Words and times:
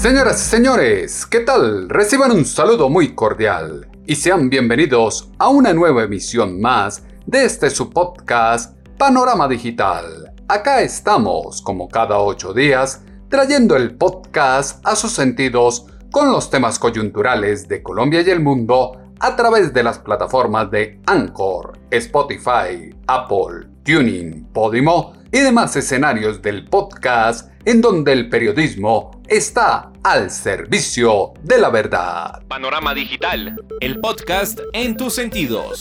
Señoras 0.00 0.40
y 0.46 0.48
señores, 0.48 1.26
¿qué 1.26 1.40
tal? 1.40 1.90
Reciban 1.90 2.32
un 2.32 2.46
saludo 2.46 2.88
muy 2.88 3.14
cordial 3.14 3.86
y 4.06 4.16
sean 4.16 4.48
bienvenidos 4.48 5.30
a 5.38 5.50
una 5.50 5.74
nueva 5.74 6.04
emisión 6.04 6.58
más 6.58 7.02
de 7.26 7.44
este 7.44 7.68
su 7.68 7.90
podcast 7.90 8.78
Panorama 8.96 9.46
Digital. 9.46 10.32
Acá 10.48 10.80
estamos, 10.80 11.60
como 11.60 11.86
cada 11.86 12.18
ocho 12.18 12.54
días, 12.54 13.02
trayendo 13.28 13.76
el 13.76 13.94
podcast 13.94 14.82
a 14.86 14.96
sus 14.96 15.12
sentidos 15.12 15.84
con 16.10 16.32
los 16.32 16.48
temas 16.48 16.78
coyunturales 16.78 17.68
de 17.68 17.82
Colombia 17.82 18.22
y 18.22 18.30
el 18.30 18.40
mundo 18.40 18.98
a 19.20 19.36
través 19.36 19.74
de 19.74 19.82
las 19.82 19.98
plataformas 19.98 20.70
de 20.70 20.98
Anchor, 21.04 21.78
Spotify, 21.90 22.88
Apple, 23.06 23.68
Tuning, 23.84 24.44
Podimo 24.54 25.12
y 25.30 25.40
demás 25.40 25.76
escenarios 25.76 26.40
del 26.40 26.64
podcast 26.70 27.50
en 27.64 27.80
donde 27.80 28.12
el 28.12 28.28
periodismo 28.28 29.20
está 29.28 29.89
al 30.02 30.30
servicio 30.30 31.34
de 31.42 31.58
la 31.58 31.68
verdad. 31.68 32.42
Panorama 32.48 32.94
Digital, 32.94 33.62
el 33.80 34.00
podcast 34.00 34.60
en 34.72 34.96
tus 34.96 35.14
sentidos. 35.14 35.80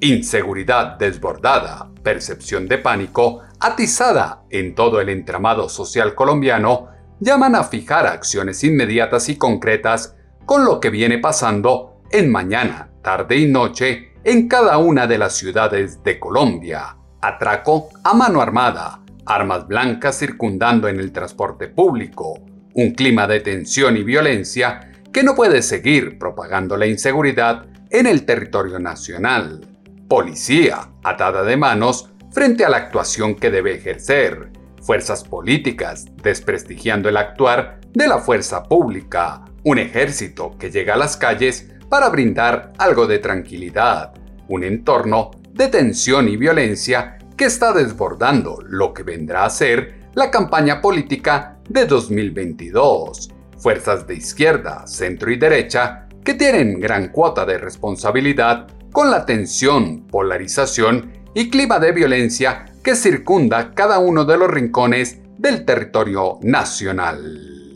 Inseguridad 0.00 0.96
desbordada, 0.98 1.90
percepción 2.02 2.68
de 2.68 2.78
pánico 2.78 3.42
atizada 3.58 4.42
en 4.50 4.74
todo 4.74 5.00
el 5.00 5.08
entramado 5.08 5.68
social 5.68 6.14
colombiano 6.14 6.88
llaman 7.18 7.54
a 7.54 7.64
fijar 7.64 8.06
acciones 8.06 8.62
inmediatas 8.64 9.28
y 9.28 9.36
concretas 9.36 10.16
con 10.46 10.64
lo 10.64 10.80
que 10.80 10.90
viene 10.90 11.18
pasando 11.18 12.02
en 12.10 12.30
mañana, 12.30 12.90
tarde 13.02 13.36
y 13.36 13.46
noche 13.46 14.12
en 14.24 14.48
cada 14.48 14.78
una 14.78 15.06
de 15.06 15.18
las 15.18 15.36
ciudades 15.36 16.02
de 16.02 16.18
Colombia. 16.18 16.96
Atraco 17.20 17.90
a 18.02 18.14
mano 18.14 18.40
armada, 18.40 18.99
armas 19.30 19.68
blancas 19.68 20.18
circundando 20.18 20.88
en 20.88 20.98
el 20.98 21.12
transporte 21.12 21.68
público, 21.68 22.40
un 22.74 22.92
clima 22.92 23.28
de 23.28 23.40
tensión 23.40 23.96
y 23.96 24.02
violencia 24.02 24.92
que 25.12 25.22
no 25.22 25.34
puede 25.34 25.62
seguir 25.62 26.18
propagando 26.18 26.76
la 26.76 26.86
inseguridad 26.86 27.66
en 27.90 28.06
el 28.06 28.24
territorio 28.24 28.78
nacional. 28.80 29.60
Policía 30.08 30.90
atada 31.04 31.44
de 31.44 31.56
manos 31.56 32.10
frente 32.32 32.64
a 32.64 32.68
la 32.68 32.78
actuación 32.78 33.36
que 33.36 33.50
debe 33.50 33.74
ejercer. 33.74 34.50
Fuerzas 34.82 35.22
políticas 35.22 36.06
desprestigiando 36.22 37.08
el 37.08 37.16
actuar 37.16 37.80
de 37.92 38.08
la 38.08 38.18
fuerza 38.18 38.64
pública. 38.64 39.44
Un 39.62 39.78
ejército 39.78 40.56
que 40.58 40.70
llega 40.70 40.94
a 40.94 40.98
las 40.98 41.16
calles 41.16 41.70
para 41.88 42.08
brindar 42.08 42.72
algo 42.78 43.06
de 43.06 43.18
tranquilidad. 43.18 44.12
Un 44.48 44.64
entorno 44.64 45.30
de 45.52 45.68
tensión 45.68 46.28
y 46.28 46.36
violencia 46.36 47.18
que 47.40 47.46
está 47.46 47.72
desbordando 47.72 48.58
lo 48.68 48.92
que 48.92 49.02
vendrá 49.02 49.46
a 49.46 49.48
ser 49.48 50.10
la 50.12 50.30
campaña 50.30 50.82
política 50.82 51.56
de 51.70 51.86
2022. 51.86 53.30
Fuerzas 53.56 54.06
de 54.06 54.14
izquierda, 54.14 54.86
centro 54.86 55.30
y 55.30 55.38
derecha 55.38 56.06
que 56.22 56.34
tienen 56.34 56.78
gran 56.78 57.08
cuota 57.08 57.46
de 57.46 57.56
responsabilidad 57.56 58.66
con 58.92 59.10
la 59.10 59.24
tensión, 59.24 60.06
polarización 60.06 61.12
y 61.32 61.48
clima 61.48 61.78
de 61.78 61.92
violencia 61.92 62.66
que 62.84 62.94
circunda 62.94 63.72
cada 63.72 64.00
uno 64.00 64.26
de 64.26 64.36
los 64.36 64.50
rincones 64.50 65.20
del 65.38 65.64
territorio 65.64 66.40
nacional. 66.42 67.70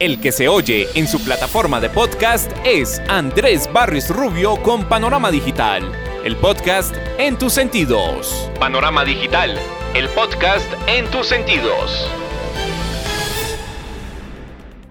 El 0.00 0.20
que 0.20 0.32
se 0.32 0.48
oye 0.48 0.88
en 0.94 1.06
su 1.06 1.24
plataforma 1.24 1.80
de 1.80 1.88
podcast 1.88 2.50
es 2.64 3.00
Andrés 3.08 3.70
Barris 3.72 4.10
Rubio 4.10 4.60
con 4.62 4.88
Panorama 4.88 5.30
Digital, 5.30 5.90
el 6.26 6.34
podcast 6.34 6.92
en 7.18 7.38
tus 7.38 7.52
sentidos. 7.52 8.50
Panorama 8.58 9.04
Digital, 9.04 9.56
el 9.94 10.08
podcast 10.08 10.68
en 10.88 11.08
tus 11.08 11.28
sentidos. 11.28 12.10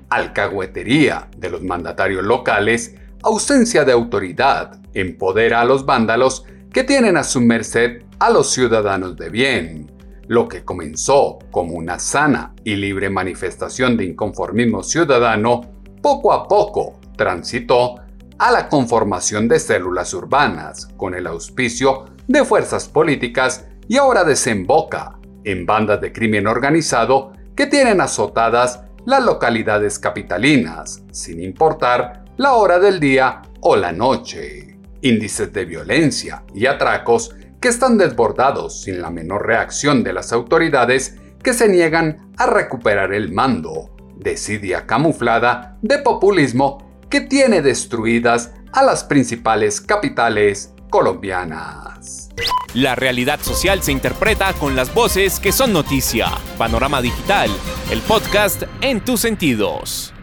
Alcahuetería 0.10 1.28
de 1.36 1.50
los 1.50 1.62
mandatarios 1.62 2.24
locales, 2.24 2.96
ausencia 3.22 3.84
de 3.84 3.92
autoridad, 3.92 4.80
empodera 4.94 5.60
a 5.60 5.66
los 5.66 5.86
vándalos 5.86 6.46
que 6.72 6.86
tienen 6.86 7.18
a 7.18 7.26
su 7.26 7.42
merced 7.42 8.04
a 8.18 8.30
los 8.30 8.52
ciudadanos 8.52 9.18
de 9.18 9.30
bien. 9.30 9.92
Lo 10.28 10.48
que 10.48 10.64
comenzó 10.64 11.40
como 11.52 11.74
una 11.74 12.00
sana 12.00 12.54
y 12.64 12.78
libre 12.78 13.10
manifestación 13.10 13.98
de 13.98 14.06
inconformismo 14.06 14.84
ciudadano, 14.84 15.70
poco 16.02 16.32
a 16.32 16.48
poco 16.48 17.02
transitó 17.18 18.05
a 18.38 18.52
la 18.52 18.70
conformación 18.70 19.48
de 19.48 19.60
células 19.60 20.14
urbanas 20.14 20.88
con 20.98 21.16
el 21.16 21.28
auspicio 21.28 22.06
de 22.28 22.44
fuerzas 22.44 22.88
políticas 22.88 23.66
y 23.88 23.98
ahora 23.98 24.24
desemboca 24.24 25.20
en 25.44 25.66
bandas 25.66 26.02
de 26.02 26.12
crimen 26.12 26.48
organizado 26.48 27.34
que 27.56 27.68
tienen 27.68 28.02
azotadas 28.02 28.82
las 29.06 29.24
localidades 29.24 30.00
capitalinas, 30.00 31.04
sin 31.12 31.42
importar 31.42 32.26
la 32.38 32.54
hora 32.54 32.80
del 32.80 33.00
día 33.00 33.44
o 33.62 33.76
la 33.76 33.92
noche. 33.92 34.78
Índices 35.02 35.54
de 35.54 35.66
violencia 35.66 36.44
y 36.54 36.66
atracos 36.66 37.36
que 37.62 37.70
están 37.70 37.98
desbordados 37.98 38.82
sin 38.82 39.02
la 39.02 39.12
menor 39.12 39.46
reacción 39.46 40.04
de 40.04 40.14
las 40.14 40.34
autoridades 40.34 41.16
que 41.42 41.54
se 41.54 41.70
niegan 41.70 42.32
a 42.38 42.48
recuperar 42.48 43.14
el 43.14 43.32
mando, 43.32 43.92
desidia 44.18 44.88
camuflada 44.88 45.78
de 45.82 46.00
populismo 46.00 46.95
que 47.10 47.22
tiene 47.22 47.62
destruidas 47.62 48.54
a 48.74 48.84
las 48.84 49.04
principales 49.04 49.82
capitales 49.82 50.74
colombianas. 50.90 52.30
La 52.74 52.96
realidad 52.96 53.40
social 53.40 53.82
se 53.82 53.92
interpreta 53.92 54.54
con 54.54 54.76
las 54.76 54.94
voces 54.94 55.40
que 55.40 55.52
son 55.52 55.72
noticia. 55.72 56.28
Panorama 56.58 57.02
Digital, 57.02 57.50
el 57.90 58.02
podcast 58.02 58.64
en 58.82 59.00
tus 59.00 59.22
sentidos. 59.22 60.14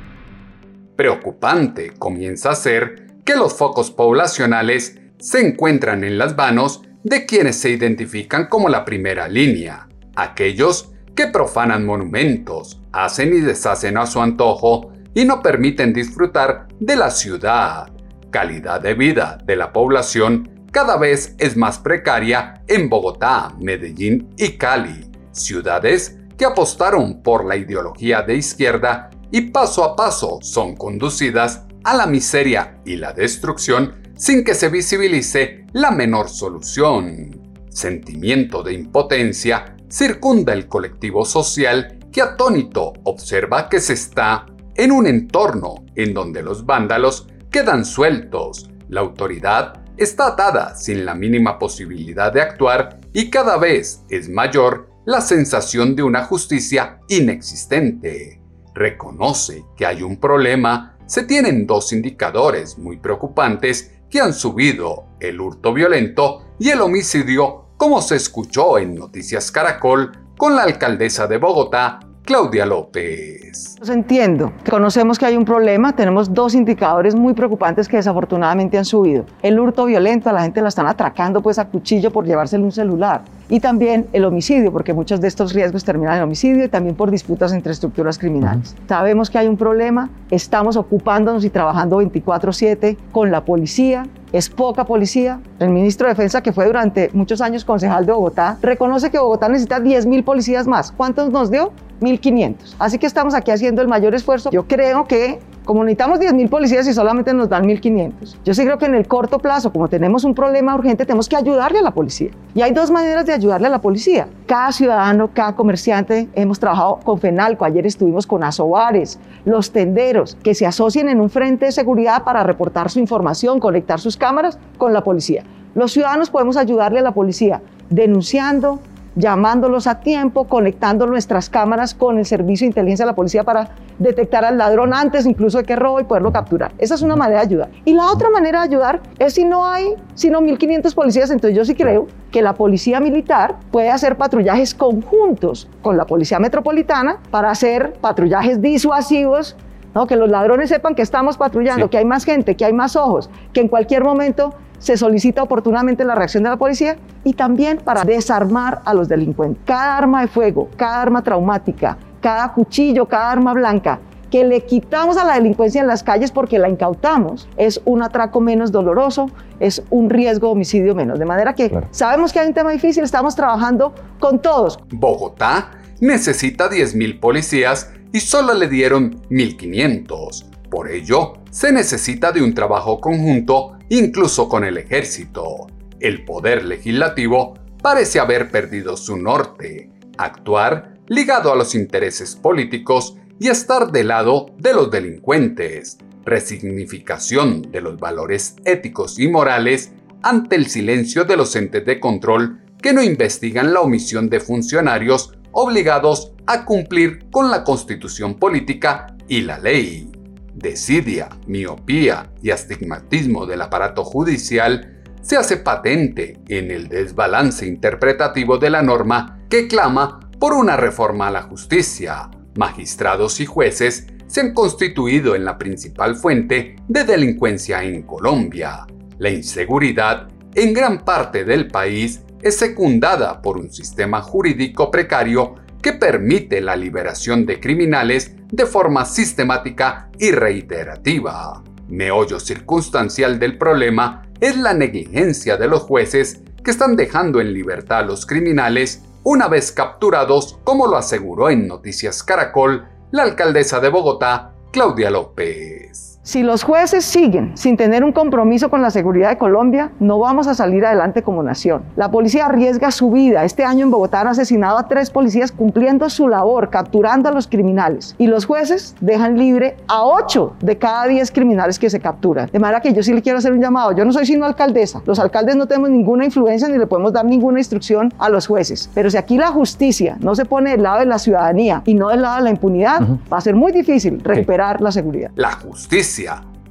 Preocupante 0.96 1.94
comienza 1.98 2.50
a 2.50 2.54
ser 2.54 3.06
que 3.24 3.34
los 3.34 3.54
focos 3.54 3.90
poblacionales 3.90 4.98
se 5.18 5.40
encuentran 5.40 6.04
en 6.04 6.18
las 6.18 6.36
manos 6.36 6.82
de 7.04 7.24
quienes 7.24 7.56
se 7.56 7.70
identifican 7.70 8.48
como 8.48 8.68
la 8.68 8.84
primera 8.84 9.28
línea, 9.28 9.88
aquellos 10.14 10.92
que 11.14 11.28
profanan 11.28 11.86
monumentos, 11.86 12.80
hacen 12.92 13.34
y 13.34 13.40
deshacen 13.40 13.96
a 13.96 14.06
su 14.06 14.20
antojo 14.20 14.91
y 15.14 15.24
no 15.24 15.42
permiten 15.42 15.92
disfrutar 15.92 16.68
de 16.80 16.96
la 16.96 17.10
ciudad. 17.10 17.90
Calidad 18.30 18.80
de 18.80 18.94
vida 18.94 19.38
de 19.44 19.56
la 19.56 19.72
población 19.72 20.66
cada 20.70 20.96
vez 20.96 21.34
es 21.38 21.56
más 21.56 21.78
precaria 21.78 22.62
en 22.66 22.88
Bogotá, 22.88 23.54
Medellín 23.60 24.30
y 24.38 24.52
Cali, 24.56 25.10
ciudades 25.30 26.16
que 26.38 26.46
apostaron 26.46 27.22
por 27.22 27.44
la 27.44 27.56
ideología 27.56 28.22
de 28.22 28.36
izquierda 28.36 29.10
y 29.30 29.42
paso 29.50 29.84
a 29.84 29.94
paso 29.94 30.38
son 30.40 30.76
conducidas 30.76 31.64
a 31.84 31.94
la 31.94 32.06
miseria 32.06 32.78
y 32.84 32.96
la 32.96 33.12
destrucción 33.12 34.02
sin 34.16 34.44
que 34.44 34.54
se 34.54 34.68
visibilice 34.68 35.66
la 35.72 35.90
menor 35.90 36.28
solución. 36.28 37.40
Sentimiento 37.68 38.62
de 38.62 38.74
impotencia 38.74 39.76
circunda 39.90 40.52
el 40.52 40.68
colectivo 40.68 41.24
social 41.24 41.98
que 42.12 42.22
atónito 42.22 42.92
observa 43.04 43.68
que 43.68 43.80
se 43.80 43.94
está 43.94 44.46
en 44.76 44.92
un 44.92 45.06
entorno 45.06 45.84
en 45.94 46.14
donde 46.14 46.42
los 46.42 46.64
vándalos 46.64 47.26
quedan 47.50 47.84
sueltos, 47.84 48.70
la 48.88 49.00
autoridad 49.00 49.82
está 49.96 50.28
atada 50.28 50.74
sin 50.74 51.04
la 51.04 51.14
mínima 51.14 51.58
posibilidad 51.58 52.32
de 52.32 52.40
actuar 52.40 53.00
y 53.12 53.30
cada 53.30 53.58
vez 53.58 54.02
es 54.08 54.28
mayor 54.28 54.88
la 55.04 55.20
sensación 55.20 55.96
de 55.96 56.02
una 56.02 56.24
justicia 56.24 57.00
inexistente. 57.08 58.40
Reconoce 58.74 59.64
que 59.76 59.84
hay 59.84 60.02
un 60.02 60.18
problema, 60.18 60.96
se 61.06 61.24
tienen 61.24 61.66
dos 61.66 61.92
indicadores 61.92 62.78
muy 62.78 62.96
preocupantes 62.96 63.92
que 64.08 64.20
han 64.20 64.32
subido 64.32 65.06
el 65.20 65.40
hurto 65.40 65.72
violento 65.72 66.54
y 66.58 66.70
el 66.70 66.80
homicidio, 66.80 67.66
como 67.76 68.00
se 68.00 68.16
escuchó 68.16 68.78
en 68.78 68.94
Noticias 68.94 69.50
Caracol 69.50 70.12
con 70.38 70.56
la 70.56 70.62
alcaldesa 70.62 71.26
de 71.26 71.38
Bogotá, 71.38 72.00
Claudia 72.24 72.64
López. 72.64 73.76
Entiendo, 73.84 74.52
conocemos 74.70 75.18
que 75.18 75.26
hay 75.26 75.36
un 75.36 75.44
problema, 75.44 75.92
tenemos 75.96 76.32
dos 76.32 76.54
indicadores 76.54 77.16
muy 77.16 77.34
preocupantes 77.34 77.88
que 77.88 77.96
desafortunadamente 77.96 78.78
han 78.78 78.84
subido. 78.84 79.24
El 79.42 79.58
hurto 79.58 79.86
violento, 79.86 80.30
a 80.30 80.32
la 80.32 80.42
gente 80.42 80.62
la 80.62 80.68
están 80.68 80.86
atracando 80.86 81.42
pues 81.42 81.58
a 81.58 81.64
cuchillo 81.66 82.12
por 82.12 82.24
llevársele 82.24 82.62
un 82.62 82.70
celular. 82.70 83.22
Y 83.52 83.60
también 83.60 84.06
el 84.14 84.24
homicidio, 84.24 84.72
porque 84.72 84.94
muchos 84.94 85.20
de 85.20 85.28
estos 85.28 85.52
riesgos 85.52 85.84
terminan 85.84 86.16
en 86.16 86.22
homicidio 86.22 86.64
y 86.64 86.68
también 86.68 86.96
por 86.96 87.10
disputas 87.10 87.52
entre 87.52 87.72
estructuras 87.72 88.18
criminales. 88.18 88.74
Sabemos 88.88 89.28
que 89.28 89.36
hay 89.36 89.46
un 89.46 89.58
problema, 89.58 90.08
estamos 90.30 90.74
ocupándonos 90.76 91.44
y 91.44 91.50
trabajando 91.50 91.98
24/7 91.98 92.96
con 93.12 93.30
la 93.30 93.44
policía, 93.44 94.06
es 94.32 94.48
poca 94.48 94.86
policía. 94.86 95.38
El 95.58 95.68
ministro 95.68 96.06
de 96.06 96.14
Defensa, 96.14 96.42
que 96.42 96.54
fue 96.54 96.64
durante 96.64 97.10
muchos 97.12 97.42
años 97.42 97.66
concejal 97.66 98.06
de 98.06 98.12
Bogotá, 98.12 98.56
reconoce 98.62 99.10
que 99.10 99.18
Bogotá 99.18 99.50
necesita 99.50 99.80
10.000 99.80 100.24
policías 100.24 100.66
más. 100.66 100.90
¿Cuántos 100.90 101.30
nos 101.30 101.50
dio? 101.50 101.72
1.500. 102.00 102.76
Así 102.78 102.96
que 102.96 103.06
estamos 103.06 103.34
aquí 103.34 103.50
haciendo 103.50 103.82
el 103.82 103.88
mayor 103.88 104.14
esfuerzo. 104.14 104.48
Yo 104.50 104.66
creo 104.66 105.04
que 105.04 105.40
como 105.64 105.84
necesitamos 105.84 106.18
10.000 106.18 106.48
policías 106.48 106.86
y 106.88 106.92
solamente 106.92 107.32
nos 107.32 107.48
dan 107.48 107.64
1.500, 107.64 108.36
yo 108.44 108.54
sí 108.54 108.64
creo 108.64 108.78
que 108.78 108.86
en 108.86 108.94
el 108.94 109.06
corto 109.06 109.38
plazo, 109.38 109.72
como 109.72 109.88
tenemos 109.88 110.24
un 110.24 110.34
problema 110.34 110.74
urgente, 110.74 111.06
tenemos 111.06 111.28
que 111.28 111.36
ayudarle 111.36 111.78
a 111.78 111.82
la 111.82 111.92
policía. 111.92 112.30
Y 112.54 112.62
hay 112.62 112.72
dos 112.72 112.90
maneras 112.90 113.26
de 113.26 113.32
ayudarle 113.32 113.68
a 113.68 113.70
la 113.70 113.80
policía. 113.80 114.28
Cada 114.46 114.72
ciudadano, 114.72 115.30
cada 115.32 115.54
comerciante, 115.54 116.28
hemos 116.34 116.58
trabajado 116.58 116.98
con 117.04 117.18
FENALCO, 117.18 117.64
ayer 117.64 117.86
estuvimos 117.86 118.26
con 118.26 118.44
Asobares, 118.44 119.18
los 119.44 119.70
tenderos, 119.70 120.36
que 120.42 120.54
se 120.54 120.66
asocien 120.66 121.08
en 121.08 121.20
un 121.20 121.30
frente 121.30 121.66
de 121.66 121.72
seguridad 121.72 122.24
para 122.24 122.42
reportar 122.42 122.90
su 122.90 122.98
información, 122.98 123.60
conectar 123.60 124.00
sus 124.00 124.16
cámaras 124.16 124.58
con 124.78 124.92
la 124.92 125.02
policía. 125.04 125.44
Los 125.74 125.92
ciudadanos 125.92 126.30
podemos 126.30 126.56
ayudarle 126.56 126.98
a 126.98 127.02
la 127.02 127.12
policía 127.12 127.62
denunciando, 127.88 128.80
llamándolos 129.14 129.86
a 129.86 130.00
tiempo, 130.00 130.44
conectando 130.44 131.06
nuestras 131.06 131.50
cámaras 131.50 131.94
con 131.94 132.18
el 132.18 132.24
servicio 132.24 132.64
de 132.64 132.68
inteligencia 132.68 133.04
de 133.04 133.10
la 133.10 133.14
policía 133.14 133.44
para 133.44 133.70
detectar 133.98 134.44
al 134.44 134.58
ladrón 134.58 134.94
antes 134.94 135.26
incluso 135.26 135.58
de 135.58 135.64
que 135.64 135.76
robe 135.76 136.02
y 136.02 136.04
poderlo 136.04 136.32
capturar. 136.32 136.72
Esa 136.78 136.94
es 136.94 137.02
una 137.02 137.16
manera 137.16 137.40
de 137.40 137.46
ayudar. 137.46 137.70
Y 137.84 137.94
la 137.94 138.10
otra 138.10 138.30
manera 138.30 138.60
de 138.60 138.68
ayudar 138.68 139.00
es 139.18 139.34
si 139.34 139.44
no 139.44 139.66
hay 139.66 139.94
sino 140.14 140.40
1.500 140.40 140.94
policías, 140.94 141.30
entonces 141.30 141.56
yo 141.56 141.64
sí 141.64 141.74
creo 141.74 142.06
que 142.30 142.42
la 142.42 142.54
policía 142.54 143.00
militar 143.00 143.56
puede 143.70 143.90
hacer 143.90 144.16
patrullajes 144.16 144.74
conjuntos 144.74 145.68
con 145.82 145.96
la 145.96 146.06
policía 146.06 146.38
metropolitana 146.38 147.18
para 147.30 147.50
hacer 147.50 147.94
patrullajes 148.00 148.60
disuasivos 148.60 149.56
¿no? 149.94 150.06
que 150.06 150.16
los 150.16 150.28
ladrones 150.28 150.70
sepan 150.70 150.94
que 150.94 151.02
estamos 151.02 151.36
patrullando, 151.36 151.90
que 151.90 151.98
hay 151.98 152.04
más 152.04 152.24
gente, 152.24 152.56
que 152.56 152.64
hay 152.64 152.72
más 152.72 152.96
ojos, 152.96 153.30
que 153.52 153.60
en 153.60 153.68
cualquier 153.68 154.04
momento 154.04 154.54
se 154.78 154.96
solicita 154.96 155.42
oportunamente 155.42 156.04
la 156.04 156.14
reacción 156.14 156.42
de 156.42 156.50
la 156.50 156.56
policía 156.56 156.96
y 157.24 157.34
también 157.34 157.78
para 157.78 158.04
desarmar 158.04 158.80
a 158.84 158.94
los 158.94 159.08
delincuentes. 159.08 159.62
Cada 159.64 159.98
arma 159.98 160.22
de 160.22 160.28
fuego, 160.28 160.68
cada 160.76 161.02
arma 161.02 161.22
traumática, 161.22 161.96
cada 162.20 162.52
cuchillo, 162.52 163.06
cada 163.06 163.30
arma 163.30 163.52
blanca 163.52 164.00
que 164.32 164.44
le 164.44 164.64
quitamos 164.64 165.18
a 165.18 165.24
la 165.24 165.34
delincuencia 165.34 165.82
en 165.82 165.86
las 165.86 166.02
calles 166.02 166.32
porque 166.32 166.58
la 166.58 166.70
incautamos, 166.70 167.46
es 167.58 167.82
un 167.84 168.02
atraco 168.02 168.40
menos 168.40 168.72
doloroso, 168.72 169.30
es 169.60 169.82
un 169.90 170.08
riesgo 170.08 170.46
de 170.46 170.52
homicidio 170.54 170.94
menos. 170.94 171.18
De 171.18 171.26
manera 171.26 171.54
que 171.54 171.70
sabemos 171.90 172.32
que 172.32 172.40
hay 172.40 172.48
un 172.48 172.54
tema 172.54 172.70
difícil, 172.70 173.04
estamos 173.04 173.36
trabajando 173.36 173.94
con 174.18 174.40
todos. 174.40 174.78
Bogotá 174.90 175.72
necesita 176.00 176.70
10.000 176.70 177.20
policías 177.20 177.92
y 178.10 178.20
solo 178.20 178.54
le 178.54 178.68
dieron 178.68 179.20
1.500. 179.28 180.46
Por 180.70 180.90
ello, 180.90 181.34
se 181.50 181.70
necesita 181.70 182.32
de 182.32 182.42
un 182.42 182.54
trabajo 182.54 183.02
conjunto 183.02 183.76
incluso 183.90 184.48
con 184.48 184.64
el 184.64 184.78
ejército. 184.78 185.66
El 186.02 186.24
poder 186.24 186.64
legislativo 186.64 187.54
parece 187.80 188.18
haber 188.18 188.50
perdido 188.50 188.96
su 188.96 189.16
norte, 189.16 189.88
actuar 190.18 190.98
ligado 191.06 191.52
a 191.52 191.56
los 191.56 191.76
intereses 191.76 192.34
políticos 192.34 193.16
y 193.38 193.46
estar 193.46 193.92
del 193.92 194.08
lado 194.08 194.46
de 194.58 194.74
los 194.74 194.90
delincuentes, 194.90 195.98
resignificación 196.24 197.62
de 197.70 197.80
los 197.80 198.00
valores 198.00 198.56
éticos 198.64 199.20
y 199.20 199.28
morales 199.28 199.92
ante 200.24 200.56
el 200.56 200.66
silencio 200.66 201.24
de 201.24 201.36
los 201.36 201.54
entes 201.54 201.86
de 201.86 202.00
control 202.00 202.60
que 202.82 202.92
no 202.92 203.00
investigan 203.00 203.72
la 203.72 203.80
omisión 203.80 204.28
de 204.28 204.40
funcionarios 204.40 205.34
obligados 205.52 206.32
a 206.46 206.64
cumplir 206.64 207.30
con 207.30 207.48
la 207.48 207.62
constitución 207.62 208.40
política 208.40 209.16
y 209.28 209.42
la 209.42 209.60
ley. 209.60 210.10
Desidia, 210.52 211.28
miopía 211.46 212.32
y 212.42 212.50
astigmatismo 212.50 213.46
del 213.46 213.62
aparato 213.62 214.02
judicial 214.02 214.91
se 215.22 215.36
hace 215.36 215.56
patente 215.56 216.38
en 216.48 216.70
el 216.70 216.88
desbalance 216.88 217.66
interpretativo 217.66 218.58
de 218.58 218.70
la 218.70 218.82
norma 218.82 219.38
que 219.48 219.68
clama 219.68 220.20
por 220.38 220.52
una 220.52 220.76
reforma 220.76 221.28
a 221.28 221.30
la 221.30 221.42
justicia. 221.42 222.28
Magistrados 222.56 223.40
y 223.40 223.46
jueces 223.46 224.08
se 224.26 224.40
han 224.40 224.52
constituido 224.52 225.34
en 225.34 225.44
la 225.44 225.56
principal 225.56 226.16
fuente 226.16 226.76
de 226.88 227.04
delincuencia 227.04 227.82
en 227.82 228.02
Colombia. 228.02 228.86
La 229.18 229.30
inseguridad 229.30 230.28
en 230.54 230.74
gran 230.74 231.04
parte 231.04 231.44
del 231.44 231.68
país 231.68 232.22
es 232.42 232.56
secundada 232.56 233.40
por 233.40 233.56
un 233.56 233.70
sistema 233.70 234.20
jurídico 234.20 234.90
precario 234.90 235.54
que 235.80 235.92
permite 235.92 236.60
la 236.60 236.76
liberación 236.76 237.46
de 237.46 237.60
criminales 237.60 238.34
de 238.50 238.66
forma 238.66 239.04
sistemática 239.04 240.10
y 240.18 240.30
reiterativa. 240.30 241.62
Meollo 241.88 242.40
circunstancial 242.40 243.38
del 243.38 243.58
problema 243.58 244.26
es 244.42 244.56
la 244.56 244.74
negligencia 244.74 245.56
de 245.56 245.68
los 245.68 245.82
jueces 245.82 246.40
que 246.64 246.72
están 246.72 246.96
dejando 246.96 247.40
en 247.40 247.54
libertad 247.54 248.00
a 248.00 248.02
los 248.02 248.26
criminales 248.26 249.04
una 249.22 249.46
vez 249.46 249.70
capturados, 249.70 250.58
como 250.64 250.88
lo 250.88 250.96
aseguró 250.96 251.48
en 251.48 251.68
Noticias 251.68 252.24
Caracol 252.24 252.88
la 253.12 253.22
alcaldesa 253.22 253.78
de 253.78 253.88
Bogotá, 253.88 254.52
Claudia 254.72 255.10
López. 255.10 256.11
Si 256.24 256.44
los 256.44 256.62
jueces 256.62 257.04
siguen 257.04 257.50
sin 257.56 257.76
tener 257.76 258.04
un 258.04 258.12
compromiso 258.12 258.70
con 258.70 258.80
la 258.80 258.92
seguridad 258.92 259.30
de 259.30 259.38
Colombia, 259.38 259.90
no 259.98 260.20
vamos 260.20 260.46
a 260.46 260.54
salir 260.54 260.86
adelante 260.86 261.24
como 261.24 261.42
nación. 261.42 261.82
La 261.96 262.12
policía 262.12 262.46
arriesga 262.46 262.92
su 262.92 263.10
vida. 263.10 263.44
Este 263.44 263.64
año 263.64 263.86
en 263.86 263.90
Bogotá 263.90 264.20
han 264.20 264.28
asesinado 264.28 264.78
a 264.78 264.86
tres 264.86 265.10
policías 265.10 265.50
cumpliendo 265.50 266.08
su 266.08 266.28
labor, 266.28 266.70
capturando 266.70 267.28
a 267.28 267.32
los 267.32 267.48
criminales. 267.48 268.14
Y 268.18 268.28
los 268.28 268.46
jueces 268.46 268.94
dejan 269.00 269.36
libre 269.36 269.76
a 269.88 270.04
ocho 270.04 270.54
de 270.60 270.78
cada 270.78 271.06
diez 271.06 271.32
criminales 271.32 271.76
que 271.80 271.90
se 271.90 271.98
capturan. 271.98 272.48
De 272.52 272.60
manera 272.60 272.80
que 272.80 272.92
yo 272.92 273.02
sí 273.02 273.12
le 273.12 273.20
quiero 273.20 273.38
hacer 273.38 273.50
un 273.50 273.60
llamado. 273.60 273.90
Yo 273.90 274.04
no 274.04 274.12
soy 274.12 274.24
sino 274.24 274.44
alcaldesa. 274.44 275.02
Los 275.04 275.18
alcaldes 275.18 275.56
no 275.56 275.66
tenemos 275.66 275.90
ninguna 275.90 276.24
influencia 276.24 276.68
ni 276.68 276.78
le 276.78 276.86
podemos 276.86 277.12
dar 277.12 277.24
ninguna 277.24 277.58
instrucción 277.58 278.14
a 278.20 278.28
los 278.28 278.46
jueces. 278.46 278.88
Pero 278.94 279.10
si 279.10 279.16
aquí 279.16 279.38
la 279.38 279.48
justicia 279.48 280.18
no 280.20 280.36
se 280.36 280.44
pone 280.44 280.70
del 280.70 280.84
lado 280.84 281.00
de 281.00 281.06
la 281.06 281.18
ciudadanía 281.18 281.82
y 281.84 281.94
no 281.94 282.10
del 282.10 282.22
lado 282.22 282.36
de 282.36 282.42
la 282.42 282.50
impunidad, 282.50 283.00
va 283.32 283.38
a 283.38 283.40
ser 283.40 283.56
muy 283.56 283.72
difícil 283.72 284.20
recuperar 284.22 284.80
la 284.80 284.92
seguridad. 284.92 285.32
La 285.34 285.50
justicia 285.50 286.11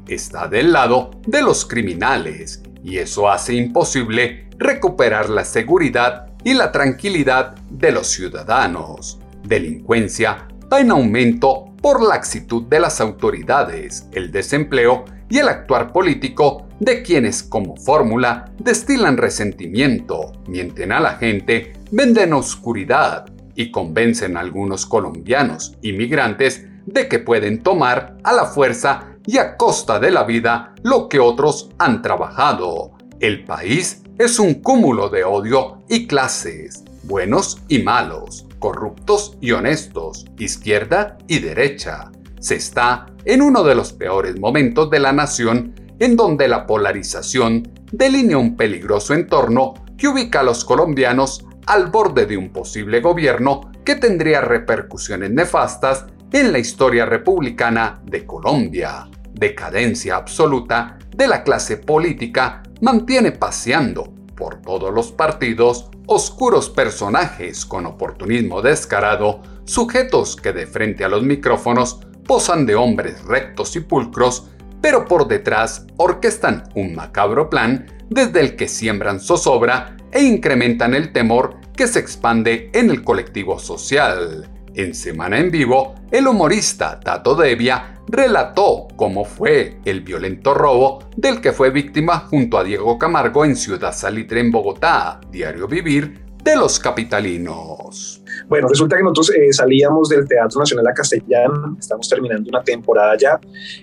está 0.08 0.48
del 0.48 0.72
lado 0.72 1.12
de 1.26 1.42
los 1.42 1.66
criminales 1.66 2.62
y 2.84 2.98
eso 2.98 3.30
hace 3.30 3.54
imposible 3.56 4.48
recuperar 4.58 5.30
la 5.30 5.46
seguridad 5.46 6.28
y 6.44 6.54
la 6.54 6.72
tranquilidad 6.72 7.56
de 7.70 7.92
los 7.92 8.08
ciudadanos. 8.08 9.20
Delincuencia 9.44 10.48
va 10.72 10.80
en 10.80 10.92
aumento 10.92 11.66
por 11.82 12.04
la 12.04 12.16
actitud 12.16 12.64
de 12.64 12.80
las 12.80 13.02
autoridades, 13.02 14.08
el 14.12 14.32
desempleo 14.32 15.06
y 15.30 15.40
el 15.40 15.48
actuar 15.48 15.92
político 15.92 16.68
de 16.80 17.02
quienes 17.02 17.42
como 17.42 17.76
fórmula 17.78 18.52
destilan 18.60 19.18
resentimiento, 19.18 20.34
mienten 20.48 20.92
a 20.92 21.00
la 21.00 21.16
gente, 21.16 21.74
venden 21.92 22.34
oscuridad 22.34 23.26
y 23.56 23.72
convencen 23.72 24.38
a 24.38 24.42
algunos 24.42 24.86
colombianos 24.86 25.76
inmigrantes 25.82 26.66
de 26.86 27.08
que 27.08 27.20
pueden 27.20 27.62
tomar 27.62 28.18
a 28.24 28.34
la 28.34 28.46
fuerza 28.46 29.11
y 29.26 29.38
a 29.38 29.58
costa 29.58 30.00
de 30.00 30.12
la 30.12 30.24
vida 30.24 30.74
lo 30.84 31.08
que 31.08 31.20
otros 31.20 31.70
han 31.78 32.02
trabajado. 32.02 32.92
El 33.20 33.44
país 33.44 34.04
es 34.18 34.40
un 34.40 34.56
cúmulo 34.56 35.10
de 35.10 35.24
odio 35.24 35.84
y 35.88 36.08
clases, 36.08 36.84
buenos 37.04 37.62
y 37.68 37.80
malos, 37.80 38.46
corruptos 38.60 39.38
y 39.42 39.52
honestos, 39.52 40.26
izquierda 40.38 41.18
y 41.28 41.40
derecha. 41.40 42.12
Se 42.40 42.56
está 42.56 43.08
en 43.26 43.42
uno 43.42 43.64
de 43.64 43.76
los 43.76 43.94
peores 43.94 44.40
momentos 44.40 44.90
de 44.90 45.00
la 45.00 45.14
nación 45.14 45.76
en 46.00 46.16
donde 46.16 46.48
la 46.48 46.66
polarización 46.66 47.72
delinea 47.92 48.38
un 48.38 48.56
peligroso 48.56 49.14
entorno 49.14 49.74
que 49.98 50.08
ubica 50.08 50.40
a 50.40 50.44
los 50.44 50.66
colombianos 50.66 51.46
al 51.68 51.88
borde 51.92 52.26
de 52.26 52.38
un 52.38 52.52
posible 52.52 53.02
gobierno 53.02 53.72
que 53.86 53.96
tendría 53.96 54.42
repercusiones 54.42 55.30
nefastas 55.32 56.06
en 56.32 56.52
la 56.52 56.60
historia 56.60 57.06
republicana 57.06 58.02
de 58.06 58.26
Colombia. 58.26 59.10
Decadencia 59.34 60.16
absoluta 60.16 60.98
de 61.16 61.28
la 61.28 61.44
clase 61.44 61.78
política 61.78 62.64
mantiene 62.82 63.32
paseando 63.32 64.14
por 64.36 64.62
todos 64.62 64.94
los 64.94 65.12
partidos 65.12 65.90
oscuros 66.08 66.70
personajes 66.70 67.66
con 67.66 67.86
oportunismo 67.86 68.62
descarado, 68.62 69.42
sujetos 69.66 70.36
que 70.36 70.54
de 70.54 70.68
frente 70.68 71.04
a 71.04 71.10
los 71.10 71.24
micrófonos 71.24 72.00
posan 72.26 72.66
de 72.66 72.76
hombres 72.76 73.24
rectos 73.24 73.76
y 73.76 73.82
pulcros, 73.82 74.48
pero 74.82 75.06
por 75.06 75.28
detrás 75.28 75.86
orquestan 75.98 76.64
un 76.76 76.96
macabro 76.96 77.50
plan 77.50 77.86
desde 78.10 78.40
el 78.40 78.56
que 78.56 78.68
siembran 78.68 79.20
zozobra 79.20 79.98
e 80.12 80.24
incrementan 80.24 80.94
el 80.94 81.12
temor 81.12 81.58
que 81.76 81.88
se 81.88 82.00
expande 82.00 82.70
en 82.74 82.90
el 82.90 83.04
colectivo 83.04 83.60
social 83.60 84.50
En 84.76 84.96
Semana 84.96 85.40
en 85.40 85.52
Vivo, 85.52 85.96
el 86.12 86.28
humorista 86.28 87.00
Tato 87.00 87.36
Devia 87.36 88.00
relató 88.08 88.88
cómo 88.96 89.26
fue 89.26 89.80
el 89.86 90.02
violento 90.02 90.54
robo 90.54 91.00
del 91.16 91.42
que 91.42 91.52
fue 91.52 91.72
víctima 91.72 92.20
junto 92.20 92.58
a 92.58 92.64
Diego 92.64 92.98
Camargo 92.98 93.46
en 93.46 93.56
Ciudad 93.56 93.94
Salitre 93.94 94.40
en 94.40 94.52
Bogotá, 94.52 95.20
Diario 95.30 95.68
Vivir 95.68 96.21
de 96.44 96.56
los 96.56 96.80
Capitalinos. 96.80 98.22
Bueno, 98.48 98.68
resulta 98.68 98.98
que 98.98 99.04
nosotros 99.04 99.32
eh, 99.36 99.54
salíamos 99.54 100.10
del 100.10 100.28
Teatro 100.28 100.60
Nacional 100.60 100.88
a 100.88 100.94
Castellán, 100.94 101.78
estamos 101.80 102.10
terminando 102.10 102.50
una 102.50 102.64
temporada 102.64 103.16
ya. 103.18 103.40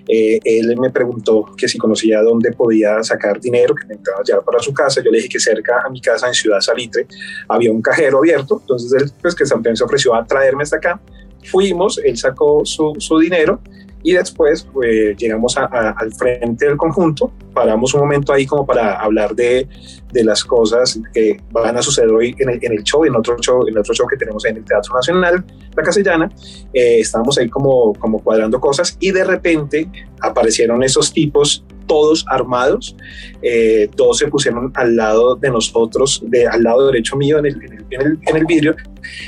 Eh, 0.06 0.38
él 0.44 0.76
me 0.78 0.90
preguntó 0.90 1.46
que 1.56 1.68
si 1.68 1.78
conocía 1.78 2.20
dónde 2.22 2.52
podía 2.52 3.02
sacar 3.02 3.40
dinero, 3.40 3.74
que 3.74 3.86
necesitaba 3.86 4.22
llevar 4.24 4.44
para 4.44 4.58
su 4.58 4.72
casa. 4.72 5.02
Yo 5.02 5.10
le 5.10 5.18
dije 5.18 5.28
que 5.28 5.40
cerca 5.40 5.82
a 5.86 5.88
mi 5.88 6.00
casa, 6.00 6.26
en 6.26 6.34
Ciudad 6.34 6.60
Salitre, 6.60 7.06
había 7.48 7.70
un 7.70 7.80
cajero 7.80 8.18
abierto. 8.18 8.58
Entonces 8.60 8.92
él, 9.00 9.10
pues 9.22 9.34
que 9.34 9.44
también 9.44 9.76
se 9.76 9.84
ofreció 9.84 10.14
a 10.14 10.26
traerme 10.26 10.64
hasta 10.64 10.76
acá. 10.76 11.00
Fuimos, 11.44 11.98
él 12.04 12.16
sacó 12.16 12.64
su, 12.64 12.94
su 12.98 13.18
dinero 13.18 13.60
y 14.02 14.12
después 14.12 14.66
pues, 14.72 15.16
llegamos 15.16 15.56
al 15.56 16.12
frente 16.14 16.66
del 16.66 16.76
conjunto, 16.76 17.32
paramos 17.52 17.92
un 17.94 18.00
momento 18.00 18.32
ahí 18.32 18.46
como 18.46 18.64
para 18.64 18.96
hablar 19.00 19.34
de, 19.34 19.66
de 20.12 20.24
las 20.24 20.44
cosas 20.44 21.00
que 21.12 21.40
van 21.50 21.76
a 21.76 21.82
suceder 21.82 22.10
hoy 22.10 22.34
en 22.38 22.50
el, 22.50 22.58
en 22.62 22.72
el, 22.72 22.84
show, 22.84 23.04
en 23.04 23.16
otro 23.16 23.36
show, 23.38 23.66
en 23.66 23.76
otro 23.76 23.94
show 23.94 24.06
que 24.06 24.16
tenemos 24.16 24.44
en 24.44 24.58
el 24.58 24.64
Teatro 24.64 24.94
Nacional, 24.94 25.44
La 25.76 25.82
Castellana, 25.82 26.30
eh, 26.72 27.00
estábamos 27.00 27.38
ahí 27.38 27.48
como, 27.48 27.92
como 27.94 28.22
cuadrando 28.22 28.60
cosas 28.60 28.96
y 29.00 29.10
de 29.10 29.24
repente 29.24 29.88
aparecieron 30.20 30.82
esos 30.82 31.12
tipos 31.12 31.64
todos 31.86 32.24
armados, 32.28 32.94
eh, 33.42 33.88
todos 33.96 34.18
se 34.18 34.28
pusieron 34.28 34.70
al 34.74 34.94
lado 34.94 35.34
de 35.34 35.50
nosotros, 35.50 36.22
de, 36.26 36.46
al 36.46 36.62
lado 36.62 36.86
derecho 36.86 37.16
mío 37.16 37.38
en 37.38 37.46
el, 37.46 37.62
en 37.64 37.72
el, 38.00 38.18
en 38.26 38.36
el 38.36 38.44
vidrio, 38.44 38.76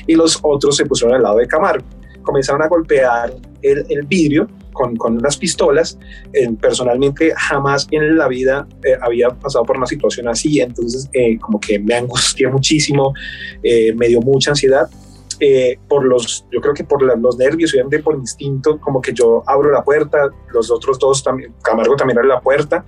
y 0.06 0.14
los 0.14 0.38
otros 0.42 0.76
se 0.76 0.84
pusieron 0.84 1.16
al 1.16 1.22
lado 1.22 1.38
de 1.38 1.46
Camargo 1.46 1.86
comenzaron 2.22 2.62
a 2.62 2.68
golpear 2.68 3.32
el, 3.62 3.86
el 3.88 4.06
vidrio 4.06 4.48
con, 4.72 4.96
con, 4.96 5.18
las 5.18 5.36
pistolas. 5.36 5.98
Eh, 6.32 6.48
personalmente 6.60 7.32
jamás 7.36 7.86
en 7.90 8.16
la 8.16 8.28
vida 8.28 8.66
eh, 8.84 8.96
había 9.00 9.30
pasado 9.30 9.64
por 9.64 9.76
una 9.76 9.86
situación 9.86 10.28
así, 10.28 10.60
entonces 10.60 11.08
eh, 11.12 11.38
como 11.38 11.60
que 11.60 11.78
me 11.78 11.94
angustié 11.94 12.48
muchísimo, 12.48 13.12
me 13.62 14.08
dio 14.08 14.20
mucha 14.20 14.50
ansiedad. 14.50 14.88
por 15.88 16.04
los, 16.04 16.44
yo 16.52 16.60
creo 16.60 16.74
que 16.74 16.84
por 16.84 17.02
los 17.02 17.38
nervios, 17.38 17.72
de 17.72 17.98
por 18.00 18.14
instinto, 18.14 18.78
como 18.78 19.00
que 19.00 19.12
yo 19.12 19.42
abro 19.46 19.70
la 19.70 19.82
puerta, 19.82 20.28
los 20.52 20.70
otros 20.70 20.98
dos 20.98 21.22
también, 21.22 21.54
Camargo 21.62 21.96
también 21.96 22.18
abre 22.18 22.28
la 22.28 22.40
puerta, 22.40 22.84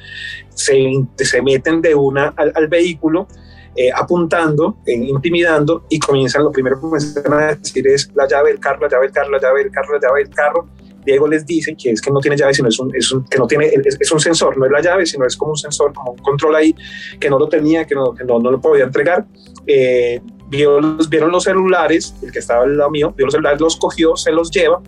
se, 0.50 0.74
se 1.16 1.40
meten 1.40 1.80
de 1.80 1.94
una 1.94 2.34
al, 2.36 2.52
al 2.54 2.68
vehículo, 2.68 3.26
eh, 3.74 3.90
apuntando, 3.94 4.76
eh, 4.86 4.94
intimidando 4.94 5.86
y 5.88 5.98
comienzan, 5.98 6.44
lo 6.44 6.52
primero 6.52 6.76
que 6.76 6.82
comienzan 6.82 7.32
a 7.32 7.54
decir 7.54 7.86
es 7.88 8.10
la 8.14 8.28
llave 8.28 8.50
del 8.50 8.60
carro, 8.60 8.80
la 8.82 8.88
llave 8.88 9.06
del 9.06 9.14
carro, 9.14 9.30
la 9.30 9.40
llave 9.40 9.62
del 9.62 9.72
carro, 9.72 9.94
la 9.94 10.00
llave 10.00 10.24
del 10.24 10.34
carro. 10.34 10.68
Diego 11.04 11.26
les 11.26 11.44
dice 11.46 11.74
que 11.74 11.90
es 11.90 12.00
que 12.00 12.10
no 12.10 12.20
tiene 12.20 12.36
llave, 12.36 12.54
sino 12.54 12.68
es 12.68 12.78
un, 12.78 12.94
es 12.94 13.10
un 13.10 13.24
que 13.24 13.38
no 13.38 13.46
tiene, 13.46 13.72
es, 13.72 14.12
un 14.12 14.20
sensor, 14.20 14.56
no 14.56 14.66
es 14.66 14.72
la 14.72 14.80
llave, 14.80 15.04
sino 15.04 15.26
es 15.26 15.36
como 15.36 15.52
un 15.52 15.56
sensor, 15.56 15.92
como 15.92 16.12
un 16.12 16.18
control 16.18 16.54
ahí, 16.54 16.76
que 17.18 17.28
no 17.28 17.38
lo 17.38 17.48
tenía, 17.48 17.86
que 17.86 17.94
no, 17.94 18.14
que 18.14 18.24
no, 18.24 18.38
no 18.38 18.50
lo 18.50 18.60
podía 18.60 18.84
entregar. 18.84 19.26
Eh, 19.66 20.20
vieron 20.48 20.98
los 21.32 21.44
celulares, 21.44 22.14
el 22.22 22.30
que 22.30 22.38
estaba 22.38 22.64
al 22.64 22.76
lado 22.76 22.90
mío, 22.90 23.12
vio 23.16 23.26
los 23.26 23.32
celulares, 23.32 23.60
los 23.60 23.76
cogió, 23.76 24.16
se 24.16 24.30
los 24.30 24.50
lleva, 24.50 24.80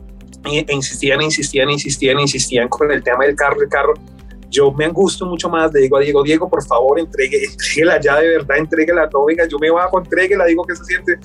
e 0.44 0.66
insistían, 0.68 1.22
insistían, 1.22 1.70
insistían, 1.70 2.20
insistían 2.20 2.68
con 2.68 2.92
el 2.92 3.02
tema 3.02 3.24
del 3.24 3.34
carro, 3.34 3.62
el 3.62 3.68
carro 3.68 3.94
yo 4.54 4.70
me 4.72 4.84
angustio 4.84 5.26
mucho 5.26 5.48
más, 5.48 5.72
le 5.72 5.80
digo 5.80 5.96
a 5.96 6.00
Diego, 6.00 6.22
Diego, 6.22 6.48
por 6.48 6.64
favor, 6.64 6.98
entregue, 6.98 7.38
la 7.84 8.00
ya 8.00 8.20
de 8.20 8.28
verdad, 8.28 8.54
la 8.94 9.10
no, 9.12 9.24
venga, 9.24 9.46
yo 9.48 9.58
me 9.58 9.70
bajo, 9.70 10.00
la 10.00 10.44
digo 10.46 10.64
que 10.64 10.76
se 10.76 10.84
siente. 10.84 11.18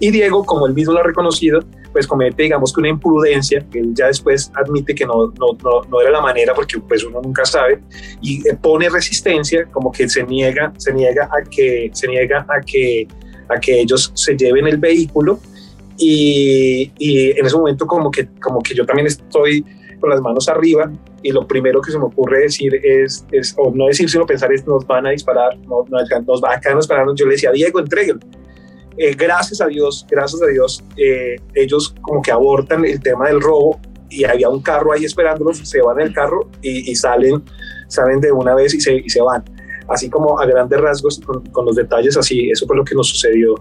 Y 0.00 0.10
Diego, 0.10 0.44
como 0.44 0.66
él 0.66 0.74
mismo 0.74 0.92
lo 0.92 0.98
ha 0.98 1.04
reconocido, 1.04 1.60
pues 1.92 2.06
comete, 2.06 2.42
digamos 2.42 2.72
que 2.72 2.80
una 2.80 2.88
imprudencia, 2.88 3.64
él 3.72 3.92
ya 3.94 4.08
después 4.08 4.50
admite 4.54 4.94
que 4.94 5.06
no, 5.06 5.26
no, 5.38 5.56
no, 5.62 5.82
no 5.88 6.00
era 6.00 6.10
la 6.10 6.20
manera, 6.20 6.54
porque 6.54 6.80
pues 6.80 7.04
uno 7.04 7.20
nunca 7.22 7.44
sabe, 7.44 7.80
y 8.20 8.46
eh, 8.48 8.58
pone 8.60 8.88
resistencia, 8.88 9.66
como 9.66 9.92
que 9.92 10.08
se 10.08 10.24
niega, 10.24 10.72
se 10.76 10.92
niega 10.92 11.28
a 11.30 11.48
que, 11.48 11.90
se 11.92 12.08
niega 12.08 12.44
a 12.48 12.60
que, 12.60 13.06
a 13.48 13.60
que 13.60 13.80
ellos 13.80 14.10
se 14.14 14.36
lleven 14.36 14.66
el 14.66 14.78
vehículo, 14.78 15.38
y, 15.98 16.90
y 16.98 17.30
en 17.30 17.46
ese 17.46 17.56
momento 17.56 17.86
como 17.86 18.10
que, 18.10 18.26
como 18.42 18.60
que 18.60 18.74
yo 18.74 18.84
también 18.84 19.06
estoy 19.06 19.64
con 20.02 20.10
las 20.10 20.20
manos 20.20 20.48
arriba 20.48 20.90
y 21.22 21.30
lo 21.30 21.46
primero 21.46 21.80
que 21.80 21.92
se 21.92 21.98
me 21.98 22.04
ocurre 22.04 22.40
decir 22.40 22.74
es, 22.84 23.24
es 23.30 23.54
o 23.56 23.72
no 23.74 23.86
decir, 23.86 24.10
sino 24.10 24.26
pensar 24.26 24.52
es 24.52 24.66
nos 24.66 24.86
van 24.86 25.06
a 25.06 25.10
disparar, 25.10 25.56
no, 25.60 25.84
no, 25.88 25.98
nos 26.26 26.44
acá 26.44 26.74
nos 26.74 26.86
pararon, 26.86 27.16
yo 27.16 27.24
le 27.24 27.32
decía, 27.32 27.52
Diego, 27.52 27.78
entréguelo. 27.78 28.20
Eh, 28.98 29.14
gracias 29.14 29.60
a 29.60 29.66
Dios, 29.66 30.04
gracias 30.10 30.42
a 30.42 30.46
Dios, 30.46 30.84
eh, 30.96 31.36
ellos 31.54 31.94
como 32.02 32.20
que 32.20 32.30
abortan 32.30 32.84
el 32.84 33.00
tema 33.00 33.28
del 33.28 33.40
robo 33.40 33.80
y 34.10 34.24
había 34.24 34.50
un 34.50 34.60
carro 34.60 34.92
ahí 34.92 35.04
esperándolos, 35.06 35.58
se 35.58 35.80
van 35.80 36.00
el 36.00 36.12
carro 36.12 36.50
y, 36.60 36.94
salen, 36.94 37.42
salen 37.88 38.20
de 38.20 38.30
una 38.32 38.54
vez 38.54 38.74
y 38.74 38.80
se, 38.80 38.96
y 38.96 39.08
se 39.08 39.22
van. 39.22 39.42
Así 39.88 40.10
como 40.10 40.38
a 40.38 40.44
grandes 40.44 40.78
rasgos, 40.80 41.20
con, 41.20 41.46
con 41.46 41.64
los 41.64 41.76
detalles 41.76 42.16
así, 42.18 42.50
eso 42.50 42.66
fue 42.66 42.76
lo 42.76 42.84
que 42.84 42.94
nos 42.94 43.08
sucedió 43.08 43.54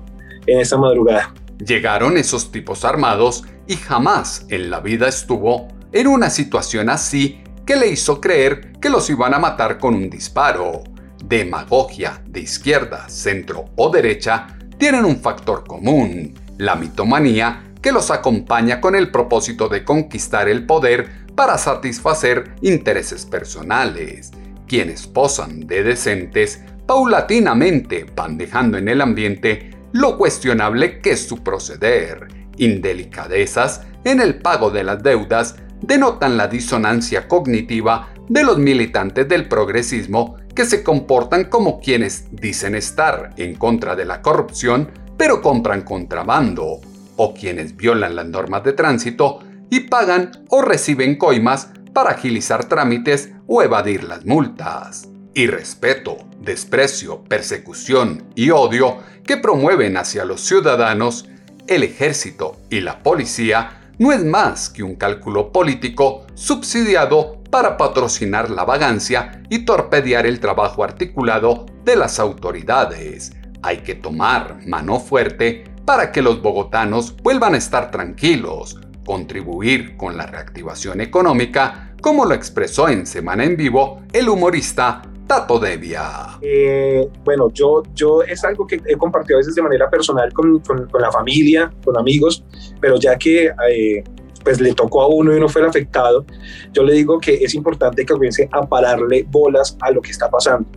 en 0.48 0.60
esta 0.60 0.77
madrugada. 0.77 1.33
Llegaron 1.65 2.17
esos 2.17 2.51
tipos 2.51 2.83
armados 2.83 3.45
y 3.67 3.75
jamás 3.75 4.45
en 4.50 4.69
la 4.69 4.81
vida 4.81 5.07
estuvo 5.07 5.67
en 5.91 6.07
una 6.07 6.29
situación 6.29 6.89
así 6.89 7.41
que 7.65 7.75
le 7.75 7.88
hizo 7.88 8.19
creer 8.19 8.74
que 8.79 8.89
los 8.89 9.10
iban 9.10 9.33
a 9.33 9.39
matar 9.39 9.77
con 9.77 9.93
un 9.93 10.10
disparo. 10.10 10.83
Demagogia 11.24 12.21
de 12.27 12.41
izquierda, 12.41 13.07
centro 13.07 13.65
o 13.75 13.89
derecha 13.89 14.57
tienen 14.77 15.05
un 15.05 15.19
factor 15.19 15.63
común, 15.65 16.33
la 16.57 16.75
mitomanía 16.75 17.71
que 17.81 17.91
los 17.91 18.12
acompaña 18.12 18.81
con 18.81 18.95
el 18.95 19.12
propósito 19.12 19.67
de 19.67 19.83
conquistar 19.83 20.50
el 20.50 20.65
poder 20.65 21.25
para 21.36 21.57
satisfacer 21.57 22.55
intereses 22.62 23.25
personales. 23.25 24.31
Quienes 24.67 25.07
posan 25.07 25.62
de 25.62 25.83
decentes 25.83 26.62
paulatinamente 26.86 28.05
van 28.15 28.38
dejando 28.38 28.77
en 28.77 28.88
el 28.88 29.01
ambiente 29.01 29.71
lo 29.91 30.17
cuestionable 30.17 31.00
que 31.00 31.12
es 31.12 31.27
su 31.27 31.43
proceder, 31.43 32.27
indelicadezas 32.57 33.81
en 34.03 34.21
el 34.21 34.39
pago 34.39 34.71
de 34.71 34.83
las 34.83 35.03
deudas 35.03 35.55
denotan 35.81 36.38
la 36.38 36.47
disonancia 36.47 37.27
cognitiva 37.27 38.09
de 38.29 38.43
los 38.43 38.57
militantes 38.57 39.27
del 39.27 39.47
progresismo 39.47 40.38
que 40.55 40.65
se 40.65 40.83
comportan 40.83 41.45
como 41.45 41.79
quienes 41.79 42.25
dicen 42.31 42.75
estar 42.75 43.31
en 43.38 43.55
contra 43.55 43.95
de 43.95 44.05
la 44.05 44.21
corrupción, 44.21 44.89
pero 45.17 45.41
compran 45.41 45.81
contrabando, 45.81 46.79
o 47.15 47.33
quienes 47.33 47.75
violan 47.75 48.15
las 48.15 48.25
normas 48.25 48.63
de 48.63 48.73
tránsito 48.73 49.39
y 49.69 49.81
pagan 49.81 50.31
o 50.50 50.61
reciben 50.61 51.17
coimas 51.17 51.69
para 51.93 52.11
agilizar 52.11 52.65
trámites 52.65 53.31
o 53.47 53.61
evadir 53.61 54.03
las 54.03 54.25
multas. 54.25 55.07
Irrespeto, 55.33 56.17
desprecio, 56.39 57.23
persecución 57.23 58.23
y 58.35 58.50
odio 58.50 58.97
que 59.25 59.38
promueven 59.38 59.97
hacia 59.97 60.25
los 60.25 60.41
ciudadanos, 60.41 61.29
el 61.67 61.83
ejército 61.83 62.57
y 62.69 62.81
la 62.81 63.03
policía 63.03 63.80
no 64.01 64.12
es 64.12 64.25
más 64.25 64.67
que 64.67 64.81
un 64.81 64.96
cálculo 64.96 65.51
político 65.51 66.25
subsidiado 66.34 67.43
para 67.51 67.77
patrocinar 67.77 68.50
la 68.50 68.63
vagancia 68.63 69.43
y 69.48 69.60
torpedear 69.60 70.25
el 70.25 70.39
trabajo 70.39 70.84
articulado 70.84 71.67
de 71.86 71.96
las 71.96 72.20
autoridades. 72.20 73.31
Hay 73.62 73.84
que 73.84 73.93
tomar 73.93 74.65
mano 74.65 75.00
fuerte 75.00 75.65
para 75.86 76.12
que 76.12 76.24
los 76.24 76.41
bogotanos 76.41 77.15
vuelvan 77.17 77.53
a 77.53 77.60
estar 77.60 77.91
tranquilos, 77.91 78.81
contribuir 79.05 79.96
con 79.98 80.17
la 80.17 80.25
reactivación 80.25 81.00
económica, 81.00 81.93
como 82.01 82.25
lo 82.25 82.34
expresó 82.34 82.89
en 82.89 83.05
Semana 83.05 83.43
en 83.43 83.55
Vivo 83.55 84.01
el 84.13 84.29
humorista 84.29 85.03
Tato 85.28 85.60
Devia? 85.60 86.38
Eh, 86.42 87.08
bueno, 87.24 87.50
yo, 87.54 87.84
yo 87.94 88.22
es 88.24 88.44
algo 88.44 88.68
que 88.68 88.82
he 88.86 88.98
compartido 88.98 89.38
a 89.38 89.40
veces 89.40 89.56
de 89.56 89.62
manera 89.62 89.90
personal 89.90 90.32
con, 90.34 90.60
con, 90.60 90.88
la 91.00 91.12
familia, 91.12 91.72
con 91.84 91.98
amigos, 91.98 92.44
pero 92.80 92.98
ya 92.98 93.18
que 93.18 93.51
eh, 93.70 94.04
pues 94.44 94.60
le 94.60 94.74
tocó 94.74 95.01
a 95.01 95.08
uno 95.08 95.34
y 95.34 95.38
uno 95.38 95.48
fue 95.48 95.62
el 95.62 95.68
afectado, 95.68 96.25
yo 96.74 96.84
le 96.84 96.94
digo 96.94 97.20
que 97.20 97.36
es 97.36 97.54
importante 97.54 98.06
que 98.06 98.13
comience 98.13 98.50
a 98.51 98.68
pararle 98.68 99.25
bolas 99.30 99.78
a 99.82 99.92
lo 99.92 100.01
que 100.01 100.12
está 100.12 100.30
pasando, 100.30 100.70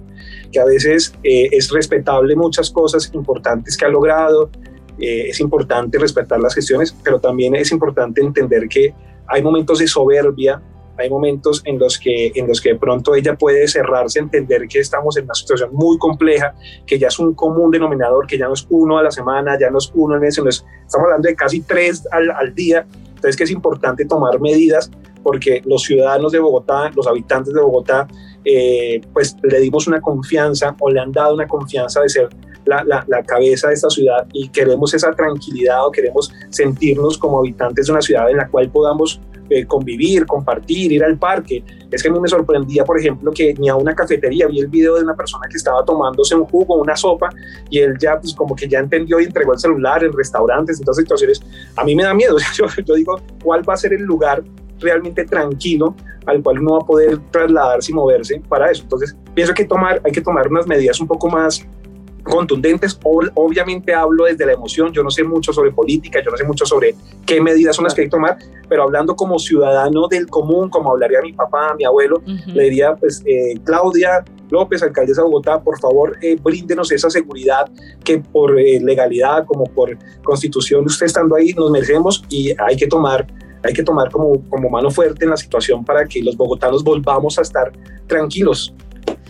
que 0.52 0.60
a 0.60 0.64
veces 0.64 1.14
eh, 1.24 1.48
es 1.50 1.70
respetable 1.70 2.36
muchas 2.36 2.70
cosas 2.70 3.10
importantes 3.12 3.76
que 3.76 3.84
ha 3.84 3.88
logrado, 3.88 4.50
es 4.96 5.40
importante 5.40 5.98
respetar 5.98 6.38
las 6.38 6.54
gestiones, 6.54 6.94
pero 7.02 7.18
también 7.18 7.56
es 7.56 7.72
importante 7.72 8.20
entender 8.20 8.68
que 8.68 8.94
hay 9.26 9.42
momentos 9.42 9.80
de 9.80 9.88
soberbia, 9.88 10.62
hay 10.98 11.10
momentos 11.10 11.62
en 11.64 11.78
los 11.78 11.98
que 11.98 12.32
en 12.34 12.46
los 12.46 12.60
que 12.60 12.70
de 12.70 12.78
pronto 12.78 13.14
ella 13.14 13.34
puede 13.36 13.66
cerrarse, 13.68 14.18
entender 14.18 14.66
que 14.68 14.80
estamos 14.80 15.16
en 15.16 15.24
una 15.24 15.34
situación 15.34 15.70
muy 15.72 15.98
compleja, 15.98 16.54
que 16.86 16.98
ya 16.98 17.08
es 17.08 17.18
un 17.18 17.34
común 17.34 17.70
denominador, 17.70 18.26
que 18.26 18.38
ya 18.38 18.46
no 18.46 18.54
es 18.54 18.66
uno 18.70 18.98
a 18.98 19.02
la 19.02 19.10
semana, 19.10 19.58
ya 19.58 19.70
no 19.70 19.78
es 19.78 19.90
uno 19.94 20.22
ese, 20.22 20.42
no 20.42 20.48
estamos 20.48 21.06
hablando 21.06 21.28
de 21.28 21.34
casi 21.34 21.60
tres 21.60 22.06
al, 22.10 22.30
al 22.30 22.54
día, 22.54 22.86
entonces 23.08 23.36
que 23.36 23.44
es 23.44 23.50
importante 23.50 24.04
tomar 24.04 24.40
medidas 24.40 24.90
porque 25.24 25.62
los 25.64 25.82
ciudadanos 25.82 26.30
de 26.30 26.38
Bogotá, 26.38 26.90
los 26.94 27.06
habitantes 27.06 27.52
de 27.52 27.60
Bogotá, 27.60 28.06
eh, 28.44 29.00
pues 29.12 29.36
le 29.42 29.58
dimos 29.58 29.88
una 29.88 30.00
confianza 30.00 30.76
o 30.78 30.90
le 30.90 31.00
han 31.00 31.10
dado 31.10 31.34
una 31.34 31.48
confianza 31.48 32.02
de 32.02 32.10
ser 32.10 32.28
la, 32.66 32.84
la, 32.84 33.22
cabeza 33.22 33.68
de 33.68 33.74
esta 33.74 33.90
ciudad 33.90 34.26
y 34.32 34.48
queremos 34.48 34.94
esa 34.94 35.10
tranquilidad 35.12 35.86
o 35.86 35.90
queremos 35.90 36.32
sentirnos 36.50 37.18
como 37.18 37.38
habitantes 37.38 37.86
de 37.86 37.92
una 37.92 38.02
ciudad 38.02 38.30
en 38.30 38.38
la 38.38 38.48
cual 38.48 38.70
podamos 38.70 39.20
eh, 39.50 39.64
convivir, 39.66 40.26
compartir, 40.26 40.92
ir 40.92 41.04
al 41.04 41.18
parque. 41.18 41.64
Es 41.90 42.02
que 42.02 42.08
a 42.08 42.12
mí 42.12 42.18
me 42.20 42.28
sorprendía, 42.28 42.84
por 42.84 42.98
ejemplo, 42.98 43.30
que 43.32 43.54
ni 43.54 43.68
a 43.68 43.76
una 43.76 43.94
cafetería 43.94 44.46
vi 44.46 44.60
el 44.60 44.68
video 44.68 44.96
de 44.96 45.04
una 45.04 45.14
persona 45.14 45.46
que 45.48 45.56
estaba 45.56 45.84
tomándose 45.84 46.34
un 46.34 46.44
jugo, 46.46 46.76
una 46.76 46.96
sopa, 46.96 47.30
y 47.70 47.78
él 47.78 47.96
ya, 47.98 48.18
pues 48.18 48.34
como 48.34 48.56
que 48.56 48.68
ya 48.68 48.80
entendió 48.80 49.20
y 49.20 49.24
entregó 49.24 49.52
el 49.52 49.58
celular 49.58 50.02
en 50.02 50.12
restaurantes, 50.12 50.78
en 50.78 50.84
todas 50.84 50.98
situaciones. 50.98 51.42
A 51.76 51.84
mí 51.84 51.94
me 51.94 52.02
da 52.02 52.14
miedo. 52.14 52.36
Yo, 52.54 52.66
yo 52.84 52.94
digo, 52.94 53.20
¿cuál 53.42 53.68
va 53.68 53.74
a 53.74 53.76
ser 53.76 53.92
el 53.92 54.02
lugar 54.02 54.42
realmente 54.80 55.24
tranquilo 55.24 55.94
al 56.26 56.42
cual 56.42 56.60
uno 56.60 56.72
va 56.72 56.78
a 56.78 56.86
poder 56.86 57.18
trasladarse 57.30 57.92
y 57.92 57.94
moverse 57.94 58.42
para 58.48 58.70
eso. 58.70 58.82
Entonces, 58.82 59.16
pienso 59.34 59.52
que 59.54 59.64
tomar, 59.64 60.00
hay 60.04 60.12
que 60.12 60.20
tomar 60.20 60.48
unas 60.48 60.66
medidas 60.66 61.00
un 61.00 61.06
poco 61.06 61.28
más 61.28 61.66
contundentes. 62.24 62.98
Obviamente 63.02 63.94
hablo 63.94 64.24
desde 64.24 64.46
la 64.46 64.52
emoción, 64.52 64.92
yo 64.92 65.02
no 65.04 65.10
sé 65.10 65.22
mucho 65.22 65.52
sobre 65.52 65.70
política, 65.70 66.20
yo 66.24 66.30
no 66.30 66.36
sé 66.36 66.44
mucho 66.44 66.66
sobre 66.66 66.94
qué 67.24 67.40
medidas 67.40 67.76
son 67.76 67.84
las 67.84 67.94
que 67.94 68.02
hay 68.02 68.06
que 68.08 68.12
tomar, 68.12 68.38
pero 68.68 68.82
hablando 68.82 69.14
como 69.14 69.38
ciudadano 69.38 70.08
del 70.08 70.26
común, 70.26 70.68
como 70.68 70.90
hablaría 70.90 71.20
mi 71.22 71.32
papá, 71.32 71.74
mi 71.76 71.84
abuelo, 71.84 72.22
le 72.46 72.64
diría, 72.64 72.94
pues, 72.96 73.22
eh, 73.26 73.54
Claudia 73.64 74.24
López, 74.50 74.82
alcaldesa 74.82 75.22
de 75.22 75.28
Bogotá, 75.28 75.62
por 75.62 75.78
favor, 75.78 76.16
eh, 76.22 76.36
bríndenos 76.42 76.90
esa 76.90 77.10
seguridad 77.10 77.70
que 78.02 78.18
por 78.18 78.58
eh, 78.58 78.80
legalidad, 78.80 79.44
como 79.46 79.64
por 79.64 79.96
constitución, 80.22 80.84
usted 80.86 81.06
estando 81.06 81.36
ahí, 81.36 81.52
nos 81.52 81.70
merecemos 81.70 82.24
y 82.28 82.52
hay 82.58 82.76
que 82.76 82.86
tomar 82.86 83.26
hay 83.66 83.72
que 83.72 83.82
tomar 83.82 84.10
como, 84.10 84.46
como 84.50 84.68
mano 84.68 84.90
fuerte 84.90 85.24
en 85.24 85.30
la 85.30 85.38
situación 85.38 85.86
para 85.86 86.04
que 86.04 86.22
los 86.22 86.36
bogotanos 86.36 86.84
volvamos 86.84 87.38
a 87.38 87.40
estar 87.40 87.72
tranquilos. 88.06 88.74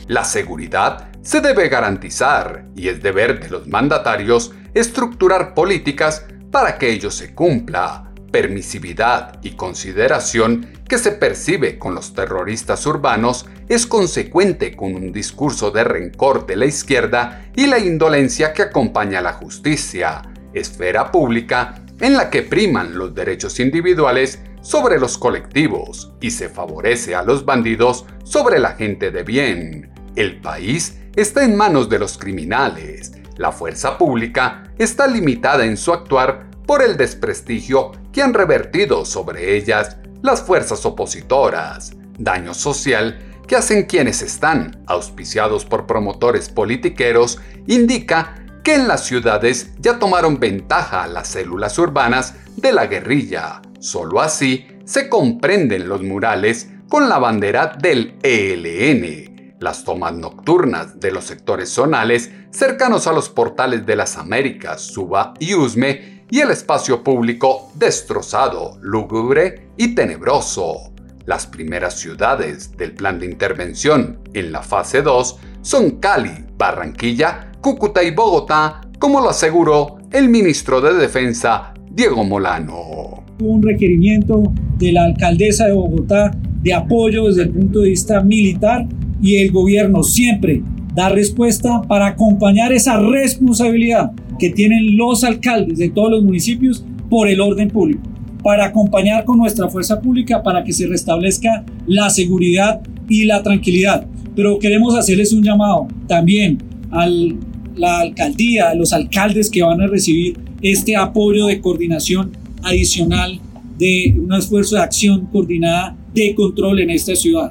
La 0.08 0.24
seguridad 0.24 1.13
se 1.24 1.40
debe 1.40 1.68
garantizar 1.68 2.66
y 2.76 2.88
es 2.88 3.02
deber 3.02 3.40
de 3.40 3.48
los 3.48 3.66
mandatarios 3.66 4.52
estructurar 4.74 5.54
políticas 5.54 6.26
para 6.50 6.78
que 6.78 6.90
ello 6.90 7.10
se 7.10 7.34
cumpla. 7.34 8.12
Permisividad 8.30 9.38
y 9.42 9.52
consideración 9.52 10.68
que 10.86 10.98
se 10.98 11.12
percibe 11.12 11.78
con 11.78 11.94
los 11.94 12.14
terroristas 12.14 12.84
urbanos 12.84 13.46
es 13.68 13.86
consecuente 13.86 14.76
con 14.76 14.94
un 14.94 15.12
discurso 15.12 15.70
de 15.70 15.84
rencor 15.84 16.46
de 16.46 16.56
la 16.56 16.66
izquierda 16.66 17.46
y 17.56 17.68
la 17.68 17.78
indolencia 17.78 18.52
que 18.52 18.62
acompaña 18.62 19.20
a 19.20 19.22
la 19.22 19.32
justicia, 19.32 20.20
esfera 20.52 21.10
pública 21.10 21.80
en 22.00 22.14
la 22.14 22.28
que 22.28 22.42
priman 22.42 22.98
los 22.98 23.14
derechos 23.14 23.60
individuales 23.60 24.40
sobre 24.60 24.98
los 24.98 25.16
colectivos 25.16 26.12
y 26.20 26.32
se 26.32 26.48
favorece 26.48 27.14
a 27.14 27.22
los 27.22 27.44
bandidos 27.44 28.04
sobre 28.24 28.58
la 28.58 28.72
gente 28.72 29.10
de 29.10 29.22
bien. 29.22 29.90
El 30.16 30.40
país 30.40 30.98
está 31.16 31.44
en 31.44 31.56
manos 31.56 31.88
de 31.88 31.98
los 31.98 32.18
criminales. 32.18 33.12
La 33.36 33.52
fuerza 33.52 33.98
pública 33.98 34.70
está 34.78 35.06
limitada 35.06 35.64
en 35.64 35.76
su 35.76 35.92
actuar 35.92 36.50
por 36.66 36.82
el 36.82 36.96
desprestigio 36.96 37.92
que 38.12 38.22
han 38.22 38.34
revertido 38.34 39.04
sobre 39.04 39.56
ellas 39.56 39.96
las 40.22 40.42
fuerzas 40.42 40.84
opositoras. 40.86 41.92
Daño 42.18 42.54
social 42.54 43.18
que 43.46 43.56
hacen 43.56 43.84
quienes 43.84 44.22
están 44.22 44.82
auspiciados 44.86 45.64
por 45.64 45.86
promotores 45.86 46.48
politiqueros 46.48 47.40
indica 47.66 48.36
que 48.62 48.74
en 48.74 48.88
las 48.88 49.04
ciudades 49.04 49.72
ya 49.78 49.98
tomaron 49.98 50.40
ventaja 50.40 51.06
las 51.06 51.28
células 51.28 51.78
urbanas 51.78 52.34
de 52.56 52.72
la 52.72 52.86
guerrilla. 52.86 53.60
Solo 53.78 54.22
así 54.22 54.66
se 54.86 55.10
comprenden 55.10 55.88
los 55.88 56.02
murales 56.02 56.70
con 56.88 57.08
la 57.08 57.18
bandera 57.18 57.76
del 57.78 58.14
ELN, 58.22 59.33
las 59.64 59.82
tomas 59.82 60.12
nocturnas 60.14 61.00
de 61.00 61.10
los 61.10 61.24
sectores 61.24 61.70
zonales 61.70 62.30
cercanos 62.50 63.06
a 63.06 63.12
los 63.12 63.30
portales 63.30 63.86
de 63.86 63.96
las 63.96 64.18
Américas, 64.18 64.82
Suba 64.82 65.32
y 65.40 65.54
Usme, 65.54 66.22
y 66.30 66.40
el 66.40 66.50
espacio 66.50 67.02
público 67.02 67.72
destrozado, 67.74 68.78
lúgubre 68.82 69.70
y 69.76 69.94
tenebroso. 69.94 70.92
Las 71.24 71.46
primeras 71.46 71.98
ciudades 71.98 72.76
del 72.76 72.92
plan 72.92 73.18
de 73.18 73.26
intervención 73.26 74.20
en 74.34 74.52
la 74.52 74.62
fase 74.62 75.00
2 75.00 75.38
son 75.62 75.92
Cali, 75.92 76.44
Barranquilla, 76.58 77.52
Cúcuta 77.62 78.02
y 78.02 78.10
Bogotá, 78.10 78.82
como 78.98 79.20
lo 79.20 79.30
aseguró 79.30 79.98
el 80.12 80.28
ministro 80.28 80.82
de 80.82 80.92
Defensa, 80.92 81.72
Diego 81.90 82.22
Molano. 82.22 83.24
Un 83.40 83.62
requerimiento 83.62 84.42
de 84.76 84.92
la 84.92 85.04
alcaldesa 85.04 85.66
de 85.66 85.72
Bogotá 85.72 86.30
de 86.62 86.74
apoyo 86.74 87.28
desde 87.28 87.42
el 87.44 87.50
punto 87.50 87.80
de 87.80 87.90
vista 87.90 88.20
militar 88.22 88.86
y 89.24 89.36
el 89.36 89.52
gobierno 89.52 90.02
siempre 90.02 90.62
da 90.94 91.08
respuesta 91.08 91.80
para 91.88 92.08
acompañar 92.08 92.74
esa 92.74 93.00
responsabilidad 93.00 94.12
que 94.38 94.50
tienen 94.50 94.98
los 94.98 95.24
alcaldes 95.24 95.78
de 95.78 95.88
todos 95.88 96.10
los 96.10 96.22
municipios 96.22 96.84
por 97.08 97.28
el 97.28 97.40
orden 97.40 97.70
público, 97.70 98.02
para 98.42 98.66
acompañar 98.66 99.24
con 99.24 99.38
nuestra 99.38 99.70
fuerza 99.70 99.98
pública 99.98 100.42
para 100.42 100.62
que 100.62 100.74
se 100.74 100.86
restablezca 100.86 101.64
la 101.86 102.10
seguridad 102.10 102.82
y 103.08 103.24
la 103.24 103.42
tranquilidad. 103.42 104.06
Pero 104.36 104.58
queremos 104.58 104.94
hacerles 104.94 105.32
un 105.32 105.42
llamado 105.42 105.88
también 106.06 106.58
al 106.90 107.38
la 107.76 108.00
alcaldía, 108.00 108.74
los 108.74 108.92
alcaldes 108.92 109.50
que 109.50 109.62
van 109.62 109.80
a 109.80 109.86
recibir 109.86 110.38
este 110.62 110.96
apoyo 110.96 111.46
de 111.46 111.60
coordinación 111.60 112.30
adicional 112.62 113.40
de 113.78 114.14
un 114.22 114.32
esfuerzo 114.32 114.76
de 114.76 114.82
acción 114.82 115.26
coordinada 115.32 115.96
de 116.14 116.34
control 116.34 116.80
en 116.80 116.90
esta 116.90 117.16
ciudad. 117.16 117.50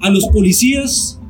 A 0.00 0.10
los 0.10 0.26
policías, 0.28 1.20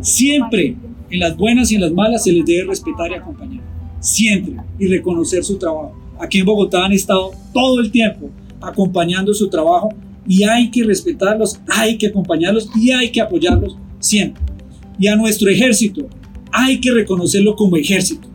siempre, 0.00 0.76
en 1.10 1.20
las 1.20 1.36
buenas 1.36 1.70
y 1.70 1.74
en 1.74 1.82
las 1.82 1.92
malas, 1.92 2.24
se 2.24 2.32
les 2.32 2.44
debe 2.44 2.68
respetar 2.68 3.10
y 3.10 3.14
acompañar. 3.14 3.62
Siempre. 4.00 4.56
Y 4.78 4.86
reconocer 4.86 5.44
su 5.44 5.56
trabajo. 5.56 5.94
Aquí 6.18 6.38
en 6.38 6.46
Bogotá 6.46 6.84
han 6.84 6.92
estado 6.92 7.32
todo 7.52 7.80
el 7.80 7.90
tiempo 7.90 8.30
acompañando 8.60 9.34
su 9.34 9.48
trabajo 9.48 9.90
y 10.26 10.44
hay 10.44 10.70
que 10.70 10.84
respetarlos, 10.84 11.60
hay 11.68 11.98
que 11.98 12.06
acompañarlos 12.06 12.70
y 12.74 12.90
hay 12.90 13.10
que 13.10 13.20
apoyarlos 13.20 13.76
siempre. 13.98 14.42
Y 14.98 15.06
a 15.08 15.16
nuestro 15.16 15.50
ejército, 15.50 16.08
hay 16.52 16.80
que 16.80 16.92
reconocerlo 16.92 17.56
como 17.56 17.76
ejército, 17.76 18.28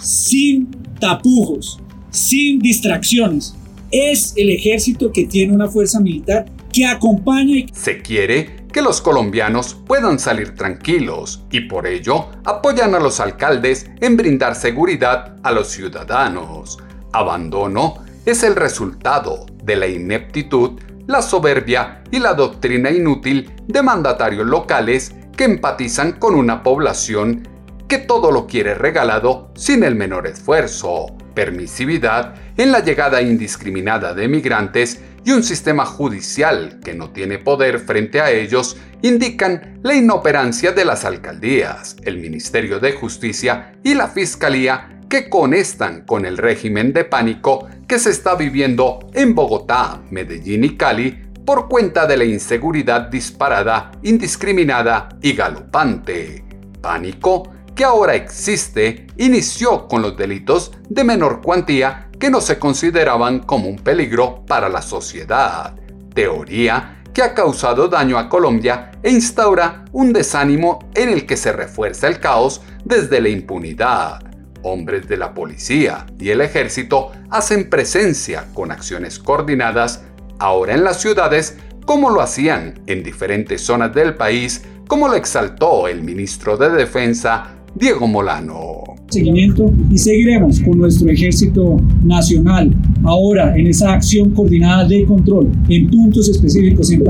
sin 0.00 0.68
tapujos, 0.98 1.78
sin 2.10 2.58
distracciones. 2.58 3.54
Es 3.90 4.32
el 4.36 4.48
ejército 4.48 5.12
que 5.12 5.26
tiene 5.26 5.52
una 5.52 5.68
fuerza 5.68 6.00
militar 6.00 6.46
que. 6.72 7.66
Se 7.72 8.02
quiere 8.02 8.66
que 8.72 8.82
los 8.82 9.00
colombianos 9.00 9.74
puedan 9.74 10.18
salir 10.18 10.54
tranquilos 10.54 11.44
y 11.50 11.60
por 11.60 11.86
ello 11.86 12.28
apoyan 12.44 12.94
a 12.94 13.00
los 13.00 13.20
alcaldes 13.20 13.90
en 14.00 14.16
brindar 14.16 14.54
seguridad 14.54 15.36
a 15.42 15.52
los 15.52 15.68
ciudadanos. 15.68 16.78
Abandono 17.12 18.02
es 18.24 18.42
el 18.42 18.56
resultado 18.56 19.46
de 19.62 19.76
la 19.76 19.86
ineptitud, 19.86 20.80
la 21.06 21.20
soberbia 21.20 22.02
y 22.10 22.18
la 22.18 22.34
doctrina 22.34 22.90
inútil 22.90 23.52
de 23.66 23.82
mandatarios 23.82 24.46
locales 24.46 25.14
que 25.36 25.44
empatizan 25.44 26.12
con 26.12 26.34
una 26.34 26.62
población 26.62 27.48
que 27.88 27.98
todo 27.98 28.30
lo 28.30 28.46
quiere 28.46 28.74
regalado 28.74 29.50
sin 29.54 29.84
el 29.84 29.94
menor 29.94 30.26
esfuerzo, 30.26 31.14
permisividad 31.34 32.34
en 32.56 32.72
la 32.72 32.80
llegada 32.80 33.22
indiscriminada 33.22 34.14
de 34.14 34.28
migrantes 34.28 35.00
y 35.24 35.32
un 35.32 35.42
sistema 35.42 35.84
judicial 35.84 36.80
que 36.84 36.94
no 36.94 37.10
tiene 37.10 37.38
poder 37.38 37.78
frente 37.78 38.20
a 38.20 38.30
ellos 38.30 38.76
indican 39.02 39.80
la 39.82 39.94
inoperancia 39.94 40.72
de 40.72 40.84
las 40.84 41.04
alcaldías, 41.04 41.96
el 42.04 42.18
Ministerio 42.18 42.80
de 42.80 42.92
Justicia 42.92 43.74
y 43.82 43.94
la 43.94 44.08
Fiscalía 44.08 45.00
que 45.08 45.28
conectan 45.28 46.06
con 46.06 46.24
el 46.24 46.38
régimen 46.38 46.92
de 46.92 47.04
pánico 47.04 47.68
que 47.86 47.98
se 47.98 48.10
está 48.10 48.34
viviendo 48.34 49.10
en 49.12 49.34
Bogotá, 49.34 50.00
Medellín 50.10 50.64
y 50.64 50.76
Cali 50.76 51.18
por 51.44 51.68
cuenta 51.68 52.06
de 52.06 52.16
la 52.16 52.24
inseguridad 52.24 53.08
disparada, 53.08 53.90
indiscriminada 54.02 55.08
y 55.20 55.34
galopante. 55.34 56.44
Pánico 56.80 57.52
ahora 57.82 58.14
existe 58.14 59.06
inició 59.16 59.88
con 59.88 60.02
los 60.02 60.16
delitos 60.16 60.72
de 60.88 61.04
menor 61.04 61.40
cuantía 61.40 62.08
que 62.18 62.30
no 62.30 62.40
se 62.40 62.58
consideraban 62.58 63.40
como 63.40 63.68
un 63.68 63.76
peligro 63.76 64.44
para 64.46 64.68
la 64.68 64.82
sociedad. 64.82 65.74
Teoría 66.14 67.02
que 67.12 67.22
ha 67.22 67.34
causado 67.34 67.88
daño 67.88 68.18
a 68.18 68.28
Colombia 68.28 68.92
e 69.02 69.10
instaura 69.10 69.84
un 69.92 70.12
desánimo 70.12 70.78
en 70.94 71.08
el 71.08 71.26
que 71.26 71.36
se 71.36 71.52
refuerza 71.52 72.08
el 72.08 72.20
caos 72.20 72.62
desde 72.84 73.20
la 73.20 73.28
impunidad. 73.28 74.20
Hombres 74.62 75.08
de 75.08 75.16
la 75.16 75.34
policía 75.34 76.06
y 76.18 76.30
el 76.30 76.40
ejército 76.40 77.10
hacen 77.30 77.68
presencia 77.68 78.46
con 78.54 78.70
acciones 78.70 79.18
coordinadas 79.18 80.04
ahora 80.38 80.74
en 80.74 80.84
las 80.84 81.00
ciudades 81.00 81.56
como 81.84 82.10
lo 82.10 82.20
hacían 82.20 82.80
en 82.86 83.02
diferentes 83.02 83.62
zonas 83.62 83.92
del 83.94 84.14
país, 84.14 84.62
como 84.86 85.08
lo 85.08 85.14
exaltó 85.14 85.88
el 85.88 86.02
ministro 86.02 86.56
de 86.56 86.70
Defensa, 86.70 87.56
Diego 87.74 88.06
Molano. 88.06 88.82
seguimiento 89.08 89.72
y 89.90 89.98
seguiremos 89.98 90.60
con 90.60 90.78
nuestro 90.78 91.10
ejército 91.10 91.78
nacional 92.04 92.74
ahora 93.04 93.56
en 93.56 93.66
esa 93.66 93.94
acción 93.94 94.30
coordinada 94.30 94.86
de 94.86 95.04
control 95.04 95.50
en 95.68 95.88
puntos 95.88 96.28
específicos 96.28 96.90
en, 96.90 97.02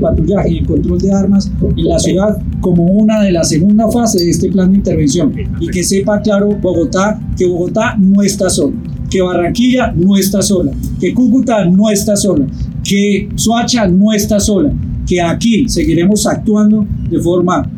patrullaje 0.00 0.50
y 0.52 0.58
en 0.58 0.64
control 0.66 0.98
de 0.98 1.12
armas 1.12 1.50
en 1.76 1.84
la 1.84 1.98
ciudad 1.98 2.42
como 2.60 2.84
una 2.84 3.22
de 3.22 3.32
la 3.32 3.44
segunda 3.44 3.90
fase 3.90 4.24
de 4.24 4.30
este 4.30 4.50
plan 4.50 4.70
de 4.70 4.78
intervención 4.78 5.32
y 5.60 5.68
que 5.68 5.82
sepa 5.82 6.20
claro 6.20 6.56
Bogotá 6.60 7.20
que 7.36 7.46
Bogotá 7.46 7.96
no 7.98 8.22
está 8.22 8.48
sola 8.48 8.74
que 9.14 9.22
Barranquilla 9.22 9.92
no 9.94 10.16
está 10.16 10.42
sola, 10.42 10.72
que 10.98 11.14
Cúcuta 11.14 11.64
no 11.66 11.88
está 11.88 12.16
sola, 12.16 12.46
que 12.82 13.28
Soacha 13.36 13.86
no 13.86 14.12
está 14.12 14.40
sola, 14.40 14.72
que 15.06 15.22
aquí 15.22 15.68
seguiremos 15.68 16.26
actuando 16.26 16.84
de 17.08 17.20
forma 17.20 17.70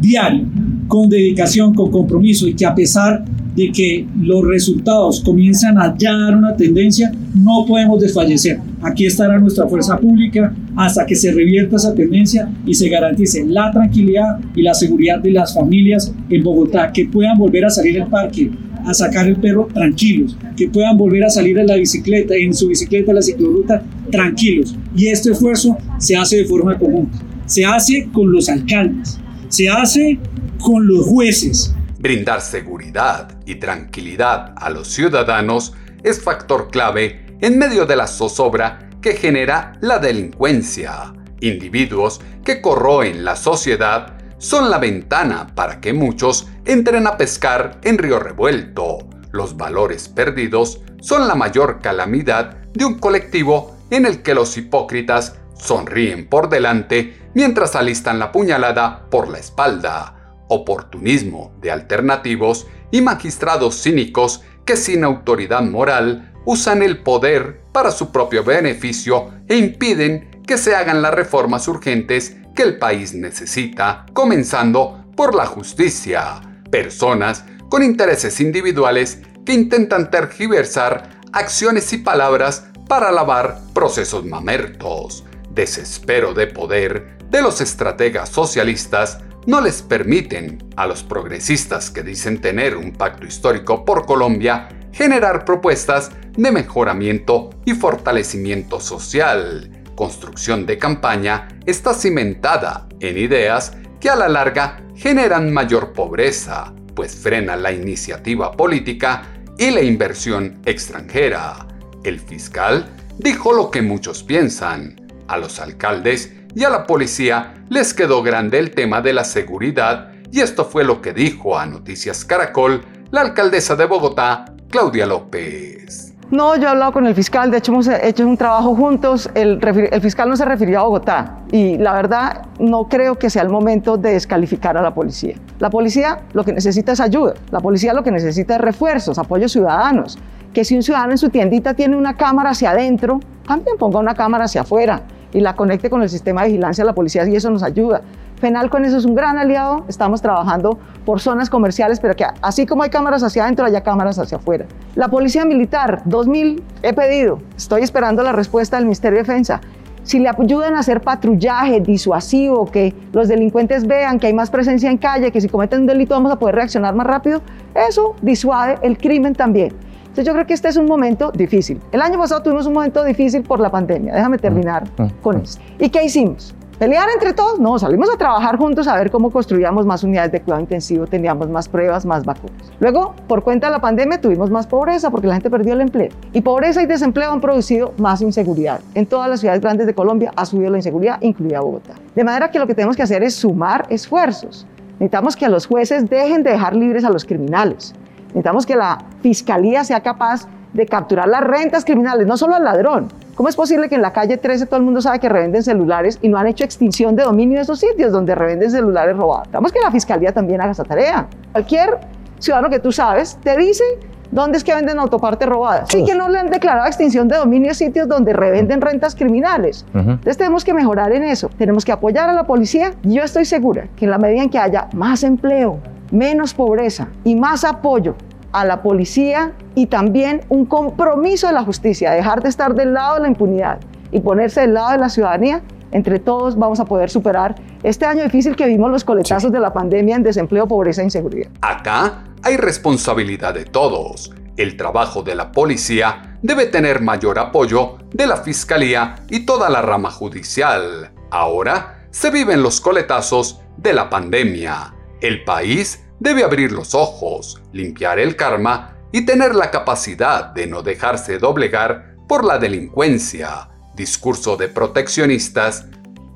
diaria, 0.00 0.46
con 0.88 1.08
dedicación, 1.08 1.74
con 1.74 1.90
compromiso 1.90 2.48
y 2.48 2.54
que 2.54 2.66
a 2.66 2.74
pesar 2.74 3.24
de 3.54 3.70
que 3.72 4.06
los 4.20 4.44
resultados 4.46 5.20
comienzan 5.20 5.78
a 5.78 5.96
ya 5.98 6.16
dar 6.16 6.36
una 6.36 6.56
tendencia, 6.56 7.12
no 7.34 7.64
podemos 7.66 8.00
desfallecer. 8.00 8.60
Aquí 8.82 9.04
estará 9.06 9.38
nuestra 9.38 9.66
fuerza 9.66 9.98
pública 9.98 10.54
hasta 10.76 11.04
que 11.04 11.16
se 11.16 11.32
revierta 11.32 11.76
esa 11.76 11.94
tendencia 11.94 12.48
y 12.64 12.74
se 12.74 12.88
garantice 12.88 13.44
la 13.44 13.70
tranquilidad 13.72 14.38
y 14.54 14.62
la 14.62 14.74
seguridad 14.74 15.18
de 15.20 15.32
las 15.32 15.54
familias 15.54 16.14
en 16.30 16.42
Bogotá, 16.42 16.92
que 16.92 17.06
puedan 17.06 17.36
volver 17.36 17.64
a 17.64 17.70
salir 17.70 18.00
al 18.00 18.08
parque, 18.08 18.50
a 18.86 18.94
sacar 18.94 19.26
el 19.26 19.36
perro 19.36 19.68
tranquilos, 19.74 20.36
que 20.56 20.68
puedan 20.68 20.96
volver 20.96 21.24
a 21.24 21.30
salir 21.30 21.58
en 21.58 21.66
la 21.66 21.74
bicicleta, 21.74 22.34
en 22.36 22.54
su 22.54 22.68
bicicleta, 22.68 23.10
en 23.10 23.16
la 23.16 23.22
ciclorruta, 23.22 23.82
tranquilos. 24.10 24.76
Y 24.96 25.08
este 25.08 25.32
esfuerzo 25.32 25.76
se 25.98 26.16
hace 26.16 26.38
de 26.38 26.44
forma 26.44 26.78
conjunta, 26.78 27.18
se 27.46 27.64
hace 27.64 28.08
con 28.12 28.30
los 28.30 28.48
alcaldes, 28.48 29.18
se 29.48 29.68
hace 29.68 30.18
con 30.60 30.86
los 30.86 31.06
jueces. 31.06 31.74
Brindar 31.98 32.40
seguridad 32.40 33.38
y 33.44 33.56
tranquilidad 33.56 34.54
a 34.56 34.70
los 34.70 34.88
ciudadanos 34.88 35.74
es 36.02 36.22
factor 36.22 36.70
clave 36.70 37.26
en 37.40 37.58
medio 37.58 37.86
de 37.86 37.96
la 37.96 38.06
zozobra 38.06 38.90
que 39.00 39.14
genera 39.14 39.72
la 39.80 39.98
delincuencia. 39.98 41.12
Individuos 41.40 42.20
que 42.44 42.60
corroen 42.60 43.24
la 43.24 43.36
sociedad 43.36 44.14
son 44.38 44.70
la 44.70 44.78
ventana 44.78 45.48
para 45.54 45.80
que 45.80 45.92
muchos 45.92 46.48
entren 46.64 47.06
a 47.06 47.16
pescar 47.16 47.80
en 47.82 47.98
río 47.98 48.20
revuelto. 48.20 49.08
Los 49.32 49.56
valores 49.56 50.08
perdidos 50.08 50.80
son 51.00 51.28
la 51.28 51.34
mayor 51.34 51.80
calamidad 51.80 52.56
de 52.74 52.84
un 52.84 52.94
colectivo 52.98 53.76
en 53.90 54.06
el 54.06 54.22
que 54.22 54.34
los 54.34 54.56
hipócritas 54.56 55.34
sonríen 55.58 56.28
por 56.28 56.48
delante 56.48 57.30
mientras 57.34 57.76
alistan 57.76 58.18
la 58.18 58.32
puñalada 58.32 59.06
por 59.10 59.28
la 59.28 59.38
espalda. 59.38 60.14
Oportunismo 60.48 61.52
de 61.60 61.70
alternativos 61.70 62.66
y 62.90 63.02
magistrados 63.02 63.82
cínicos 63.82 64.42
que 64.64 64.76
sin 64.76 65.04
autoridad 65.04 65.62
moral 65.62 66.32
usan 66.44 66.82
el 66.82 67.02
poder 67.02 67.62
para 67.72 67.90
su 67.90 68.10
propio 68.10 68.42
beneficio 68.42 69.30
e 69.46 69.56
impiden 69.56 70.42
que 70.46 70.56
se 70.56 70.74
hagan 70.74 71.02
las 71.02 71.12
reformas 71.12 71.68
urgentes 71.68 72.36
que 72.56 72.62
el 72.62 72.78
país 72.78 73.12
necesita, 73.14 74.06
comenzando 74.14 75.04
por 75.14 75.34
la 75.34 75.46
justicia. 75.46 76.40
Personas 76.70 77.44
con 77.68 77.82
intereses 77.82 78.40
individuales 78.40 79.20
que 79.44 79.52
intentan 79.52 80.10
tergiversar 80.10 81.20
acciones 81.32 81.92
y 81.92 81.98
palabras 81.98 82.64
para 82.88 83.12
lavar 83.12 83.60
procesos 83.74 84.24
mamertos. 84.24 85.24
Desespero 85.50 86.34
de 86.34 86.46
poder 86.46 87.18
de 87.30 87.42
los 87.42 87.60
estrategas 87.60 88.28
socialistas 88.28 89.18
no 89.46 89.60
les 89.60 89.82
permiten 89.82 90.58
a 90.76 90.86
los 90.86 91.02
progresistas 91.02 91.90
que 91.90 92.02
dicen 92.02 92.40
tener 92.40 92.76
un 92.76 92.92
pacto 92.92 93.26
histórico 93.26 93.84
por 93.84 94.06
Colombia 94.06 94.68
generar 94.92 95.44
propuestas 95.44 96.10
de 96.36 96.52
mejoramiento 96.52 97.50
y 97.64 97.72
fortalecimiento 97.74 98.80
social 98.80 99.70
construcción 99.98 100.64
de 100.64 100.78
campaña 100.78 101.48
está 101.66 101.92
cimentada 101.92 102.86
en 103.00 103.18
ideas 103.18 103.76
que 103.98 104.08
a 104.08 104.14
la 104.14 104.28
larga 104.28 104.80
generan 104.94 105.52
mayor 105.52 105.92
pobreza, 105.92 106.72
pues 106.94 107.16
frena 107.16 107.56
la 107.56 107.72
iniciativa 107.72 108.52
política 108.52 109.24
y 109.58 109.72
la 109.72 109.82
inversión 109.82 110.60
extranjera. 110.64 111.66
El 112.04 112.20
fiscal 112.20 112.88
dijo 113.18 113.52
lo 113.52 113.72
que 113.72 113.82
muchos 113.82 114.22
piensan. 114.22 115.07
A 115.28 115.36
los 115.36 115.60
alcaldes 115.60 116.32
y 116.54 116.64
a 116.64 116.70
la 116.70 116.86
policía 116.86 117.54
les 117.68 117.92
quedó 117.92 118.22
grande 118.22 118.58
el 118.58 118.70
tema 118.70 119.02
de 119.02 119.12
la 119.12 119.24
seguridad 119.24 120.10
y 120.32 120.40
esto 120.40 120.64
fue 120.64 120.84
lo 120.84 121.02
que 121.02 121.12
dijo 121.12 121.58
a 121.58 121.66
Noticias 121.66 122.24
Caracol 122.24 122.82
la 123.10 123.20
alcaldesa 123.20 123.76
de 123.76 123.84
Bogotá, 123.84 124.46
Claudia 124.70 125.06
López. 125.06 126.14
No, 126.30 126.56
yo 126.56 126.64
he 126.64 126.66
hablado 126.66 126.92
con 126.92 127.06
el 127.06 127.14
fiscal, 127.14 127.50
de 127.50 127.58
hecho 127.58 127.72
hemos 127.72 127.88
hecho 127.88 128.26
un 128.26 128.36
trabajo 128.36 128.74
juntos, 128.74 129.30
el, 129.34 129.60
fiscal 130.00 130.28
no 130.28 130.36
se 130.36 130.46
refirió 130.46 130.80
a 130.80 130.82
Bogotá 130.84 131.38
y 131.52 131.76
la 131.76 131.92
verdad 131.92 132.46
no 132.58 132.88
creo 132.88 133.14
que 133.14 133.28
sea 133.28 133.42
el 133.42 133.50
momento 133.50 133.98
de 133.98 134.12
descalificar 134.12 134.78
a 134.78 134.82
la 134.82 134.94
policía. 134.94 135.36
La 135.58 135.68
policía 135.68 136.22
lo 136.32 136.42
que 136.42 136.54
necesita 136.54 136.92
es 136.92 137.00
ayuda, 137.00 137.34
la 137.50 137.60
policía 137.60 137.92
lo 137.92 138.02
que 138.02 138.10
necesita 138.10 138.56
es 138.56 138.60
refuerzos, 138.62 139.18
apoyos 139.18 139.52
ciudadanos, 139.52 140.18
que 140.54 140.64
si 140.64 140.74
un 140.74 140.82
ciudadano 140.82 141.12
en 141.12 141.18
su 141.18 141.28
tiendita 141.28 141.74
tiene 141.74 141.96
una 141.96 142.16
cámara 142.16 142.50
hacia 142.50 142.70
adentro, 142.70 143.20
también 143.46 143.76
ponga 143.78 143.98
una 143.98 144.14
cámara 144.14 144.44
hacia 144.44 144.62
afuera 144.62 145.02
y 145.32 145.40
la 145.40 145.54
conecte 145.56 145.90
con 145.90 146.02
el 146.02 146.08
sistema 146.08 146.42
de 146.42 146.48
vigilancia 146.48 146.84
de 146.84 146.86
la 146.86 146.94
policía 146.94 147.26
y 147.28 147.36
eso 147.36 147.50
nos 147.50 147.62
ayuda. 147.62 148.02
Penal 148.40 148.70
con 148.70 148.84
eso 148.84 148.96
es 148.96 149.04
un 149.04 149.14
gran 149.14 149.36
aliado. 149.36 149.84
Estamos 149.88 150.22
trabajando 150.22 150.78
por 151.04 151.20
zonas 151.20 151.50
comerciales, 151.50 151.98
pero 151.98 152.14
que 152.14 152.24
así 152.40 152.66
como 152.66 152.84
hay 152.84 152.90
cámaras 152.90 153.22
hacia 153.22 153.42
adentro, 153.44 153.64
haya 153.66 153.82
cámaras 153.82 154.18
hacia 154.18 154.38
afuera. 154.38 154.66
La 154.94 155.08
Policía 155.08 155.44
Militar, 155.44 156.02
2000 156.04 156.62
he 156.82 156.92
pedido. 156.92 157.40
Estoy 157.56 157.82
esperando 157.82 158.22
la 158.22 158.32
respuesta 158.32 158.76
del 158.76 158.84
Ministerio 158.84 159.16
de 159.18 159.22
Defensa. 159.24 159.60
Si 160.04 160.18
le 160.20 160.30
ayudan 160.30 160.74
a 160.74 160.78
hacer 160.78 161.02
patrullaje 161.02 161.80
disuasivo, 161.80 162.70
que 162.70 162.94
los 163.12 163.28
delincuentes 163.28 163.86
vean 163.86 164.18
que 164.18 164.28
hay 164.28 164.32
más 164.32 164.50
presencia 164.50 164.90
en 164.90 164.96
calle, 164.96 165.30
que 165.32 165.40
si 165.40 165.48
cometen 165.48 165.80
un 165.80 165.86
delito 165.86 166.14
vamos 166.14 166.32
a 166.32 166.38
poder 166.38 166.54
reaccionar 166.54 166.94
más 166.94 167.06
rápido, 167.06 167.42
eso 167.74 168.14
disuade 168.22 168.78
el 168.82 168.96
crimen 168.96 169.34
también. 169.34 169.74
Entonces 170.18 170.32
yo 170.32 170.34
creo 170.34 170.46
que 170.48 170.54
este 170.54 170.66
es 170.66 170.76
un 170.76 170.86
momento 170.86 171.30
difícil. 171.30 171.80
El 171.92 172.02
año 172.02 172.18
pasado 172.18 172.42
tuvimos 172.42 172.66
un 172.66 172.72
momento 172.72 173.04
difícil 173.04 173.44
por 173.44 173.60
la 173.60 173.70
pandemia. 173.70 174.12
Déjame 174.12 174.36
terminar 174.36 174.82
con 175.22 175.40
esto. 175.40 175.62
¿Y 175.78 175.90
qué 175.90 176.02
hicimos? 176.02 176.56
¿Pelear 176.76 177.08
entre 177.14 177.32
todos? 177.34 177.60
No, 177.60 177.78
salimos 177.78 178.12
a 178.12 178.18
trabajar 178.18 178.56
juntos 178.56 178.88
a 178.88 178.96
ver 178.96 179.12
cómo 179.12 179.30
construíamos 179.30 179.86
más 179.86 180.02
unidades 180.02 180.32
de 180.32 180.40
cuidado 180.40 180.60
intensivo, 180.60 181.06
teníamos 181.06 181.48
más 181.48 181.68
pruebas, 181.68 182.04
más 182.04 182.24
vacunas. 182.24 182.72
Luego, 182.80 183.14
por 183.28 183.44
cuenta 183.44 183.68
de 183.68 183.74
la 183.74 183.80
pandemia, 183.80 184.20
tuvimos 184.20 184.50
más 184.50 184.66
pobreza 184.66 185.08
porque 185.08 185.28
la 185.28 185.34
gente 185.34 185.50
perdió 185.50 185.74
el 185.74 185.82
empleo. 185.82 186.10
Y 186.32 186.40
pobreza 186.40 186.82
y 186.82 186.86
desempleo 186.86 187.30
han 187.30 187.40
producido 187.40 187.94
más 187.98 188.20
inseguridad. 188.20 188.80
En 188.96 189.06
todas 189.06 189.30
las 189.30 189.38
ciudades 189.38 189.60
grandes 189.60 189.86
de 189.86 189.94
Colombia 189.94 190.32
ha 190.34 190.44
subido 190.44 190.68
la 190.72 190.78
inseguridad, 190.78 191.18
incluida 191.20 191.60
Bogotá. 191.60 191.94
De 192.16 192.24
manera 192.24 192.50
que 192.50 192.58
lo 192.58 192.66
que 192.66 192.74
tenemos 192.74 192.96
que 192.96 193.04
hacer 193.04 193.22
es 193.22 193.36
sumar 193.36 193.86
esfuerzos. 193.88 194.66
Necesitamos 194.94 195.36
que 195.36 195.48
los 195.48 195.64
jueces 195.64 196.10
dejen 196.10 196.42
de 196.42 196.50
dejar 196.50 196.74
libres 196.74 197.04
a 197.04 197.10
los 197.10 197.24
criminales. 197.24 197.94
Necesitamos 198.28 198.66
que 198.66 198.76
la 198.76 198.98
fiscalía 199.22 199.84
sea 199.84 200.00
capaz 200.00 200.46
de 200.72 200.86
capturar 200.86 201.28
las 201.28 201.42
rentas 201.42 201.84
criminales, 201.84 202.26
no 202.26 202.36
solo 202.36 202.54
al 202.54 202.64
ladrón, 202.64 203.08
¿Cómo 203.38 203.48
es 203.48 203.54
posible 203.54 203.88
que 203.88 203.94
en 203.94 204.02
la 204.02 204.12
calle 204.12 204.36
13 204.36 204.66
todo 204.66 204.78
el 204.78 204.82
mundo 204.82 205.00
sabe 205.00 205.20
que 205.20 205.28
revenden 205.28 205.62
celulares 205.62 206.18
y 206.20 206.28
no 206.28 206.38
han 206.38 206.48
hecho 206.48 206.64
extinción 206.64 207.14
de 207.14 207.22
dominio 207.22 207.58
de 207.58 207.62
esos 207.62 207.78
sitios 207.78 208.10
donde 208.10 208.34
revenden 208.34 208.68
celulares 208.68 209.16
robados? 209.16 209.46
Estamos 209.46 209.70
que 209.70 209.78
la 209.78 209.92
fiscalía 209.92 210.32
también 210.32 210.60
haga 210.60 210.72
esa 210.72 210.82
tarea. 210.82 211.28
Cualquier 211.52 211.98
ciudadano 212.40 212.68
que 212.68 212.80
tú 212.80 212.90
sabes 212.90 213.38
te 213.40 213.56
dice 213.56 213.84
¿Dónde 214.32 214.58
es 214.58 214.64
que 214.64 214.74
venden 214.74 214.98
autoparte 214.98 215.46
robada? 215.46 215.86
Sí 215.86 216.04
que 216.04 216.16
no 216.16 216.28
le 216.28 216.40
han 216.40 216.50
declarado 216.50 216.88
extinción 216.88 217.28
de 217.28 217.36
dominio 217.36 217.70
a 217.70 217.74
sitios 217.74 218.08
donde 218.08 218.32
revenden 218.32 218.80
rentas 218.80 219.14
criminales. 219.14 219.86
Entonces 219.94 220.36
tenemos 220.36 220.64
que 220.64 220.74
mejorar 220.74 221.12
en 221.12 221.22
eso. 221.22 221.48
Tenemos 221.56 221.84
que 221.84 221.92
apoyar 221.92 222.28
a 222.28 222.32
la 222.32 222.42
policía. 222.42 222.92
Yo 223.04 223.22
estoy 223.22 223.44
segura 223.44 223.86
que 223.94 224.04
en 224.04 224.10
la 224.10 224.18
medida 224.18 224.42
en 224.42 224.50
que 224.50 224.58
haya 224.58 224.88
más 224.92 225.22
empleo, 225.22 225.78
menos 226.10 226.54
pobreza 226.54 227.08
y 227.24 227.36
más 227.36 227.64
apoyo 227.64 228.16
a 228.52 228.64
la 228.64 228.82
policía 228.82 229.52
y 229.74 229.86
también 229.86 230.40
un 230.48 230.64
compromiso 230.64 231.46
de 231.46 231.52
la 231.52 231.62
justicia, 231.62 232.12
dejar 232.12 232.42
de 232.42 232.48
estar 232.48 232.74
del 232.74 232.94
lado 232.94 233.16
de 233.16 233.20
la 233.22 233.28
impunidad 233.28 233.78
y 234.10 234.20
ponerse 234.20 234.62
del 234.62 234.74
lado 234.74 234.92
de 234.92 234.98
la 234.98 235.08
ciudadanía, 235.08 235.62
entre 235.92 236.18
todos 236.18 236.56
vamos 236.56 236.80
a 236.80 236.84
poder 236.84 237.10
superar 237.10 237.54
este 237.82 238.04
año 238.04 238.22
difícil 238.22 238.56
que 238.56 238.66
vimos 238.66 238.90
los 238.90 239.04
coletazos 239.04 239.52
de 239.52 239.60
la 239.60 239.72
pandemia 239.72 240.16
en 240.16 240.22
desempleo, 240.22 240.66
pobreza 240.66 241.02
e 241.02 241.04
inseguridad. 241.04 241.50
Acá 241.60 242.24
hay 242.42 242.56
responsabilidad 242.56 243.54
de 243.54 243.64
todos. 243.64 244.32
El 244.56 244.76
trabajo 244.76 245.22
de 245.22 245.34
la 245.34 245.52
policía 245.52 246.36
debe 246.42 246.66
tener 246.66 247.00
mayor 247.00 247.38
apoyo 247.38 247.98
de 248.12 248.26
la 248.26 248.38
fiscalía 248.38 249.16
y 249.30 249.46
toda 249.46 249.70
la 249.70 249.82
rama 249.82 250.10
judicial. 250.10 251.10
Ahora 251.30 252.06
se 252.10 252.30
viven 252.30 252.62
los 252.62 252.80
coletazos 252.80 253.60
de 253.76 253.92
la 253.92 254.10
pandemia. 254.10 254.94
El 255.20 255.44
país 255.44 256.04
debe 256.20 256.44
abrir 256.44 256.72
los 256.72 256.94
ojos, 256.94 257.60
limpiar 257.72 258.18
el 258.18 258.36
karma 258.36 258.96
y 259.12 259.22
tener 259.22 259.54
la 259.54 259.70
capacidad 259.70 260.46
de 260.46 260.66
no 260.66 260.82
dejarse 260.82 261.38
doblegar 261.38 262.14
por 262.28 262.44
la 262.44 262.58
delincuencia, 262.58 263.68
discurso 263.94 264.56
de 264.56 264.68
proteccionistas 264.68 265.86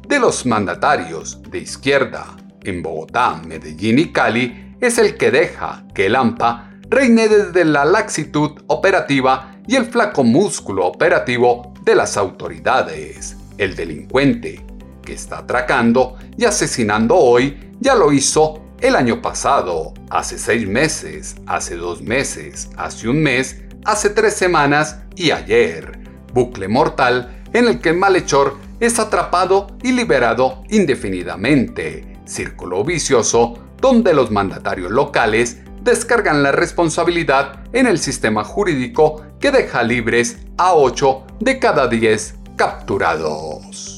de 0.08 0.18
los 0.18 0.46
mandatarios 0.46 1.40
de 1.42 1.58
izquierda 1.58 2.36
en 2.64 2.82
Bogotá, 2.82 3.40
Medellín 3.46 3.98
y 3.98 4.12
Cali 4.12 4.76
es 4.80 4.98
el 4.98 5.16
que 5.16 5.30
deja 5.30 5.84
que 5.94 6.06
el 6.06 6.16
AMPA 6.16 6.70
reine 6.88 7.28
desde 7.28 7.64
la 7.64 7.84
laxitud 7.84 8.62
operativa 8.66 9.56
y 9.66 9.76
el 9.76 9.86
flaco 9.86 10.24
músculo 10.24 10.86
operativo 10.86 11.72
de 11.84 11.94
las 11.94 12.16
autoridades. 12.16 13.36
El 13.58 13.76
delincuente 13.76 14.64
que 15.02 15.14
está 15.14 15.38
atracando 15.38 16.16
y 16.36 16.44
asesinando 16.44 17.16
hoy 17.16 17.74
ya 17.80 17.94
lo 17.94 18.12
hizo 18.12 18.62
el 18.82 18.96
año 18.96 19.22
pasado, 19.22 19.94
hace 20.10 20.38
seis 20.38 20.66
meses, 20.66 21.36
hace 21.46 21.76
dos 21.76 22.02
meses, 22.02 22.68
hace 22.76 23.08
un 23.08 23.22
mes, 23.22 23.62
hace 23.84 24.10
tres 24.10 24.34
semanas 24.34 24.98
y 25.14 25.30
ayer. 25.30 26.00
Bucle 26.34 26.66
mortal 26.66 27.44
en 27.52 27.68
el 27.68 27.80
que 27.80 27.90
el 27.90 27.96
malhechor 27.96 28.56
es 28.80 28.98
atrapado 28.98 29.68
y 29.84 29.92
liberado 29.92 30.64
indefinidamente. 30.68 32.18
Círculo 32.24 32.82
vicioso 32.82 33.54
donde 33.80 34.14
los 34.14 34.32
mandatarios 34.32 34.90
locales 34.90 35.58
descargan 35.82 36.42
la 36.42 36.50
responsabilidad 36.50 37.60
en 37.72 37.86
el 37.86 38.00
sistema 38.00 38.42
jurídico 38.42 39.24
que 39.38 39.52
deja 39.52 39.84
libres 39.84 40.38
a 40.58 40.74
8 40.74 41.24
de 41.38 41.58
cada 41.60 41.86
10 41.86 42.34
capturados. 42.56 43.91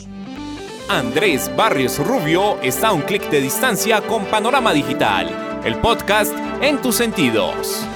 Andrés 0.88 1.51
Barrios 1.57 1.99
Rubio 1.99 2.61
está 2.61 2.88
a 2.88 2.92
un 2.92 3.01
clic 3.01 3.31
de 3.31 3.40
distancia 3.40 4.03
con 4.03 4.27
Panorama 4.27 4.75
Digital, 4.75 5.62
el 5.64 5.77
podcast 5.77 6.35
en 6.61 6.77
tus 6.83 6.97
sentidos. 6.97 7.87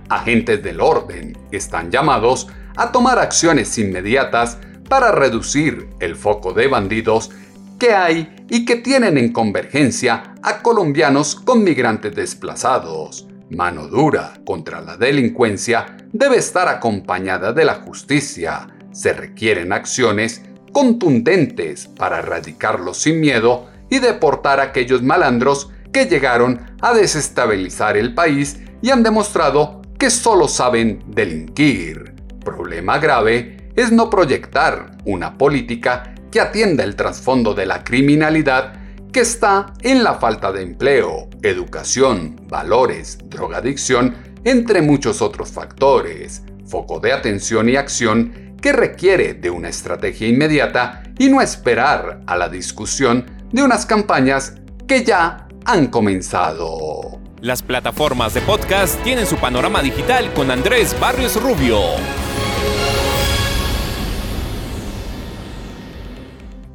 Agentes 0.08 0.62
del 0.64 0.80
orden 0.80 1.38
están 1.52 1.92
llamados 1.92 2.48
a 2.76 2.90
tomar 2.90 3.20
acciones 3.20 3.78
inmediatas 3.78 4.58
para 4.88 5.12
reducir 5.12 5.88
el 6.00 6.16
foco 6.16 6.52
de 6.52 6.66
bandidos 6.66 7.30
que 7.78 7.92
hay 7.92 8.34
y 8.50 8.64
que 8.64 8.74
tienen 8.74 9.18
en 9.18 9.32
convergencia 9.32 10.34
a 10.42 10.62
colombianos 10.62 11.36
con 11.36 11.62
migrantes 11.62 12.12
desplazados. 12.12 13.28
Mano 13.50 13.86
dura 13.86 14.40
contra 14.44 14.80
la 14.80 14.96
delincuencia 14.96 15.96
debe 16.12 16.38
estar 16.38 16.66
acompañada 16.66 17.52
de 17.52 17.64
la 17.64 17.76
justicia. 17.76 18.66
Se 18.90 19.12
requieren 19.12 19.72
acciones 19.72 20.42
contundentes 20.76 21.86
para 21.86 22.18
erradicarlos 22.18 22.98
sin 22.98 23.18
miedo 23.18 23.66
y 23.88 23.98
deportar 23.98 24.60
a 24.60 24.64
aquellos 24.64 25.02
malandros 25.02 25.70
que 25.90 26.04
llegaron 26.04 26.76
a 26.82 26.92
desestabilizar 26.92 27.96
el 27.96 28.12
país 28.12 28.60
y 28.82 28.90
han 28.90 29.02
demostrado 29.02 29.80
que 29.98 30.10
solo 30.10 30.48
saben 30.48 31.02
delinquir. 31.06 32.12
Problema 32.44 32.98
grave 32.98 33.70
es 33.74 33.90
no 33.90 34.10
proyectar 34.10 34.98
una 35.06 35.38
política 35.38 36.14
que 36.30 36.42
atienda 36.42 36.84
el 36.84 36.94
trasfondo 36.94 37.54
de 37.54 37.64
la 37.64 37.82
criminalidad 37.82 38.74
que 39.14 39.20
está 39.20 39.72
en 39.80 40.04
la 40.04 40.16
falta 40.16 40.52
de 40.52 40.60
empleo, 40.60 41.30
educación, 41.40 42.38
valores, 42.50 43.16
drogadicción, 43.30 44.14
entre 44.44 44.82
muchos 44.82 45.22
otros 45.22 45.50
factores, 45.50 46.42
foco 46.66 47.00
de 47.00 47.14
atención 47.14 47.70
y 47.70 47.76
acción 47.76 48.45
que 48.60 48.72
requiere 48.72 49.34
de 49.34 49.50
una 49.50 49.68
estrategia 49.68 50.28
inmediata 50.28 51.02
y 51.18 51.28
no 51.28 51.40
esperar 51.40 52.20
a 52.26 52.36
la 52.36 52.48
discusión 52.48 53.26
de 53.52 53.62
unas 53.62 53.86
campañas 53.86 54.54
que 54.86 55.04
ya 55.04 55.48
han 55.64 55.88
comenzado. 55.88 57.20
Las 57.40 57.62
plataformas 57.62 58.34
de 58.34 58.40
podcast 58.40 59.02
tienen 59.02 59.26
su 59.26 59.36
panorama 59.36 59.82
digital 59.82 60.32
con 60.32 60.50
Andrés 60.50 60.98
Barrios 60.98 61.40
Rubio. 61.42 61.80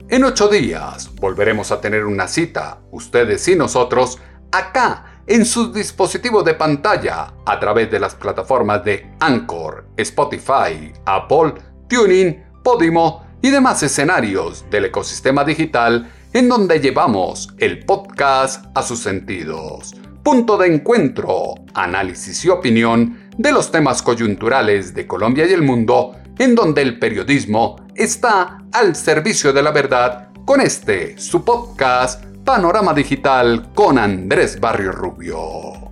En 0.07 0.25
ocho 0.25 0.49
días 0.49 1.09
volveremos 1.15 1.71
a 1.71 1.79
tener 1.79 2.05
una 2.05 2.27
cita, 2.27 2.79
ustedes 2.91 3.47
y 3.47 3.55
nosotros, 3.55 4.19
acá 4.51 5.23
en 5.25 5.45
sus 5.45 5.73
dispositivos 5.73 6.43
de 6.43 6.53
pantalla 6.53 7.33
a 7.45 7.59
través 7.59 7.89
de 7.89 7.99
las 7.99 8.15
plataformas 8.15 8.83
de 8.83 9.09
Anchor, 9.21 9.87
Spotify, 9.95 10.91
Apple, 11.05 11.53
Tuning, 11.91 12.41
Podimo 12.63 13.27
y 13.41 13.49
demás 13.49 13.83
escenarios 13.83 14.63
del 14.71 14.85
ecosistema 14.85 15.43
digital 15.43 16.09
en 16.31 16.47
donde 16.47 16.79
llevamos 16.79 17.49
el 17.57 17.85
podcast 17.85 18.65
a 18.73 18.81
sus 18.81 18.99
sentidos. 18.99 19.93
Punto 20.23 20.57
de 20.57 20.73
encuentro, 20.73 21.55
análisis 21.73 22.45
y 22.45 22.49
opinión 22.49 23.29
de 23.37 23.51
los 23.51 23.71
temas 23.71 24.01
coyunturales 24.01 24.93
de 24.93 25.05
Colombia 25.05 25.45
y 25.45 25.51
el 25.51 25.63
mundo 25.63 26.15
en 26.39 26.55
donde 26.55 26.81
el 26.81 26.97
periodismo 26.97 27.75
está 27.93 28.63
al 28.71 28.95
servicio 28.95 29.51
de 29.51 29.61
la 29.61 29.71
verdad 29.71 30.29
con 30.45 30.61
este, 30.61 31.19
su 31.19 31.43
podcast 31.43 32.23
Panorama 32.45 32.93
Digital 32.93 33.73
con 33.73 33.99
Andrés 33.99 34.61
Barrio 34.61 34.93
Rubio. 34.93 35.91